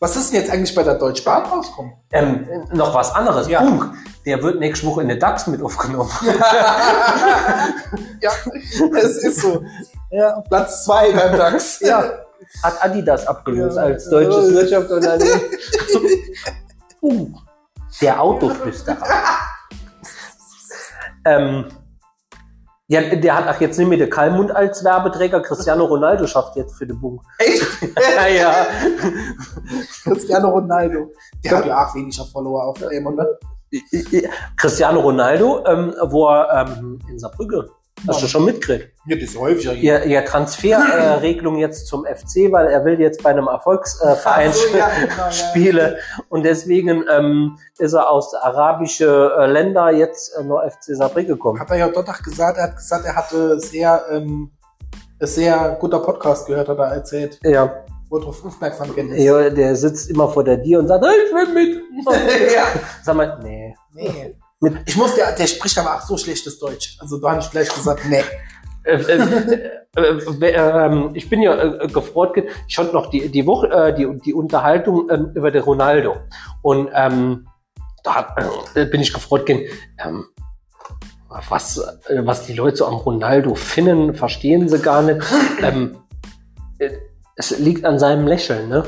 [0.00, 1.92] Was ist denn jetzt eigentlich bei der Deutschen Bahn rauskommen?
[2.12, 3.48] Ähm, noch was anderes.
[3.48, 3.60] Ja.
[3.60, 3.92] Punk.
[4.26, 6.10] Der wird nächste Woche in den DAX mit aufgenommen.
[8.22, 8.30] Ja,
[8.98, 9.62] es ist so.
[10.10, 11.80] Ja, Platz zwei beim DAX.
[11.80, 12.02] Ja.
[12.62, 13.82] Hat Adidas abgelöst Ja.
[13.84, 14.52] als deutsches.
[14.52, 15.40] Wirtschaftsunternehmen.
[17.02, 17.28] uh,
[18.00, 18.98] der Autoflüsterer.
[21.24, 21.66] ähm,
[22.90, 25.40] ja, der hat ach jetzt nicht mehr der Kalmund als Werbeträger.
[25.42, 27.22] Cristiano Ronaldo schafft jetzt für den Bunk.
[27.38, 27.64] Echt?
[28.18, 28.66] ja, ja.
[30.02, 31.12] Cristiano Ronaldo.
[31.44, 33.38] Der hat ja auch weniger Follower auf dem, oder?
[34.56, 37.70] Cristiano Ronaldo, ähm, wo er ähm, in Saarbrücke,
[38.06, 38.90] hast du schon mitgekriegt?
[39.06, 39.72] Ja, das ist häufiger.
[39.74, 44.54] Ihr, ihr Transferregelung äh, jetzt zum FC, weil er will jetzt bei einem Erfolgsverein Ach
[44.54, 45.30] so, ja, genau, ja.
[45.32, 45.98] spiele
[46.28, 51.60] und deswegen ähm, ist er aus arabische äh, Länder jetzt äh, nur FC Saarbrücke gekommen.
[51.60, 54.50] Hat er ja dort auch gesagt, er hat gesagt, er hatte sehr, ähm,
[55.20, 59.22] ein sehr guter Podcast gehört, hat er erzählt, Ja, wo er darauf aufmerksam ist.
[59.22, 61.82] ja, der sitzt immer vor der Tür und sagt, hey, ich will mit.
[62.54, 62.64] ja.
[63.02, 63.74] Sag mal, nee.
[63.94, 64.34] Nee.
[64.60, 66.96] Mit- Ich muss, der, der spricht aber auch so schlechtes Deutsch.
[67.00, 68.22] Also da habe ich gleich gesagt, nee.
[68.84, 73.28] Äh, äh, äh, äh, ähm, ich bin ja äh, gefreut, ge- ich hatte noch die,
[73.28, 76.16] die Woche, die, die Unterhaltung ähm, über den Ronaldo.
[76.62, 77.46] Und ähm,
[78.04, 78.34] da
[78.74, 79.68] bin ich gefreut, gehen,
[80.02, 80.24] ähm,
[81.48, 81.80] was,
[82.22, 85.20] was die Leute so am Ronaldo finden, verstehen sie gar nicht.
[85.62, 85.98] Ähm,
[86.78, 86.90] äh,
[87.36, 88.84] es liegt an seinem Lächeln, ne?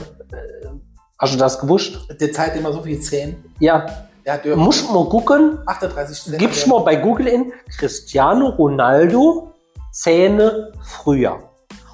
[1.18, 1.98] Hast du das gewusst?
[2.20, 3.36] Der zeigt immer so viel Zähne.
[3.60, 6.36] Ja, Ja muss mal gucken, 38 Zähne.
[6.38, 9.52] Gibst mal bei Google in Cristiano Ronaldo
[9.90, 11.50] Zähne früher.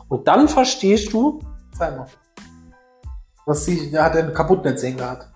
[0.09, 1.41] Und dann verstehst du,
[1.77, 2.07] Zeig mal.
[3.47, 5.27] Was sie, der hat einen kaputten Zähne gehabt.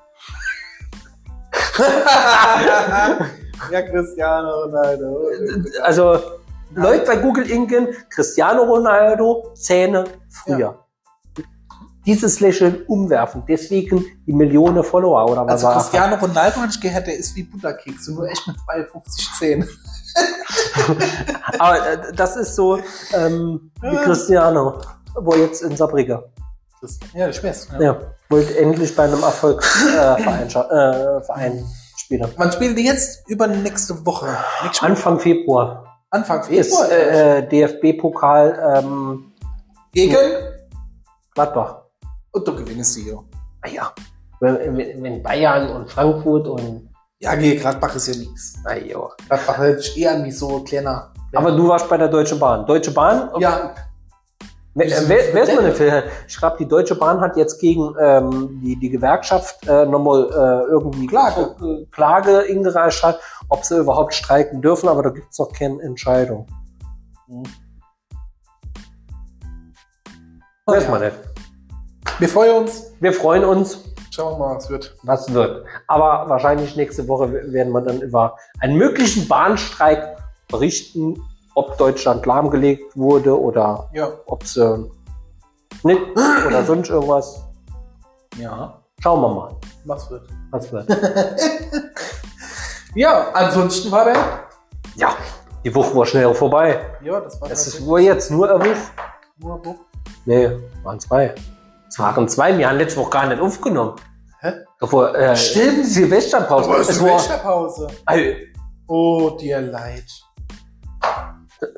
[3.71, 5.29] ja, Cristiano Ronaldo.
[5.83, 6.19] also
[6.75, 10.82] Leute bei Google ingehen, Cristiano Ronaldo Zähne früher.
[12.05, 13.45] Dieses Lächeln umwerfen.
[13.49, 15.83] Deswegen die Millionen Follower oder was Also er hat.
[15.83, 19.69] Cristiano Ronaldo, habe ich gehört, der ist wie Butterkeks, nur echt mit 52 Zähnen.
[21.59, 22.79] Aber äh, das ist so
[23.15, 24.81] ähm, wie Cristiano,
[25.15, 25.77] wo jetzt in.
[25.77, 27.69] Das, ja, ich weiß.
[27.75, 27.81] Ja.
[27.81, 31.63] Ja, wollte endlich bei einem Erfolgsverein äh, Verein äh,
[31.97, 32.29] spielen.
[32.37, 34.37] Man spielt die jetzt über nächste Woche.
[34.65, 36.01] Nächste Anfang Februar.
[36.11, 36.91] Anfang ist Februar.
[36.91, 39.33] äh, DFB-Pokal ähm,
[39.93, 40.17] Gegen?
[41.35, 41.82] Gladbach.
[42.33, 43.19] Und du gewinnst sie, ja.
[43.61, 43.93] Ah ja.
[44.41, 46.89] Wenn, wenn Bayern und Frankfurt und
[47.21, 48.55] Ja, gegen Gladbach ist ja nichts.
[48.65, 48.99] ah, ja.
[49.29, 51.13] Gladbach hält sich eher an wie so kleiner.
[51.35, 52.67] Aber du warst bei der Deutschen Bahn.
[52.67, 53.31] Deutsche Bahn?
[53.39, 53.75] Ja,
[54.75, 56.05] Wer, wer, wer ist meine Fehler?
[56.27, 60.71] Ich glaube, die Deutsche Bahn hat jetzt gegen ähm, die, die Gewerkschaft äh, nochmal äh,
[60.71, 61.55] irgendwie Klage.
[61.63, 63.21] äh, Klage eingereicht hat,
[63.51, 66.47] ob sie überhaupt streiken dürfen, aber da gibt's noch keine Entscheidung.
[67.29, 67.43] Oh
[70.73, 71.17] Weiß man nicht.
[72.19, 72.93] Wir freuen uns.
[73.01, 73.85] Wir freuen uns.
[74.11, 74.95] Schauen wir mal, was wird.
[75.03, 75.65] was wird.
[75.87, 80.17] Aber wahrscheinlich nächste Woche werden wir dann über einen möglichen Bahnstreik
[80.49, 81.23] berichten,
[81.55, 84.11] ob Deutschland lahmgelegt wurde oder Ja.
[84.27, 84.79] ob es äh,
[85.83, 86.01] nicht
[86.47, 87.43] oder sonst irgendwas.
[88.39, 88.79] Ja.
[89.03, 90.29] Schauen wir mal, Was wird.
[90.51, 90.87] was wird.
[92.95, 94.17] Ja, ansonsten war der.
[94.97, 95.15] ja,
[95.65, 96.79] die Woche war schnell vorbei.
[97.01, 98.77] Ja, das war Es ist nur jetzt nur eine Woche.
[99.39, 99.77] nur Buch.
[100.27, 100.51] Nee,
[100.83, 101.35] waren zwei.
[101.93, 102.57] Es waren zwei.
[102.57, 103.97] Wir haben letzte Woche gar nicht aufgenommen.
[104.41, 104.53] Hä?
[104.81, 105.85] Bevor, äh, Stimmt.
[105.87, 106.71] Silvesterpause.
[106.71, 107.87] Aber es Es ist war, Silvesterpause.
[108.07, 108.49] Ey,
[108.89, 110.07] Oh, dir leid.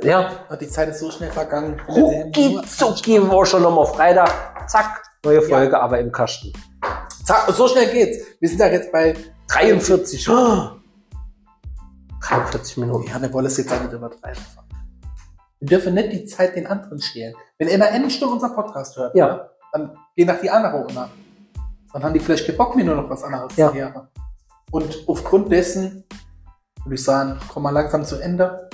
[0.02, 1.80] ja, Oh, Die Zeit ist so schnell vergangen.
[1.88, 4.30] Rucki zucki war schon nochmal Freitag.
[4.70, 6.52] Zack, neue Folge, aber im Kasten.
[7.24, 8.24] Zack, So schnell geht's.
[8.38, 9.14] Wir sind da jetzt bei
[9.48, 10.28] 43.
[10.30, 10.68] Oh.
[12.20, 13.08] 43 Minuten.
[13.08, 14.40] Ja, wir wollen es jetzt auch nicht übertreiben.
[15.60, 17.34] Wir dürfen nicht die Zeit den anderen stehlen.
[17.58, 19.26] Wenn einer eine Stunde unser Podcast hört, Ja.
[19.26, 21.08] ne, dann geh nach die andere nach.
[21.92, 23.70] Dann haben die vielleicht keinen Bock, mir nur noch was anderes Ja.
[23.70, 24.08] zu hören.
[24.70, 26.04] Und aufgrund dessen
[26.84, 28.68] würde ich sagen, kommen wir langsam zu Ende.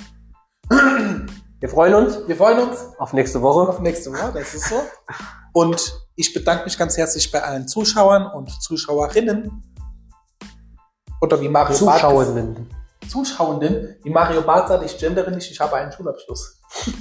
[1.58, 3.68] Wir freuen uns Wir freuen uns auf nächste Woche.
[3.68, 4.76] auf nächste Woche, das ist so.
[5.52, 9.62] Und ich bedanke mich ganz herzlich bei allen Zuschauern und Zuschauerinnen.
[11.22, 12.68] Oder wie Mario Barth Zuschauenden.
[13.08, 16.60] Zuschauenden, wie Mario Barth sagt, ich gendere nicht, ich habe einen Schulabschluss.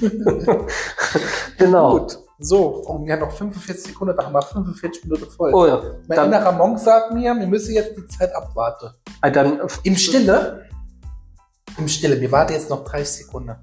[1.58, 1.98] Genau.
[2.00, 2.18] Gut.
[2.42, 5.52] So, und wir haben noch 45 Sekunden, da haben wir 45 Minuten voll.
[5.52, 5.82] Oh ja.
[6.08, 8.90] mein Dann, innerer Monk sagt mir, wir müssen jetzt die Zeit abwarten.
[9.20, 10.66] äh, dann Im Stille,
[11.76, 13.56] im Stille, wir warten jetzt noch 30 Sekunden.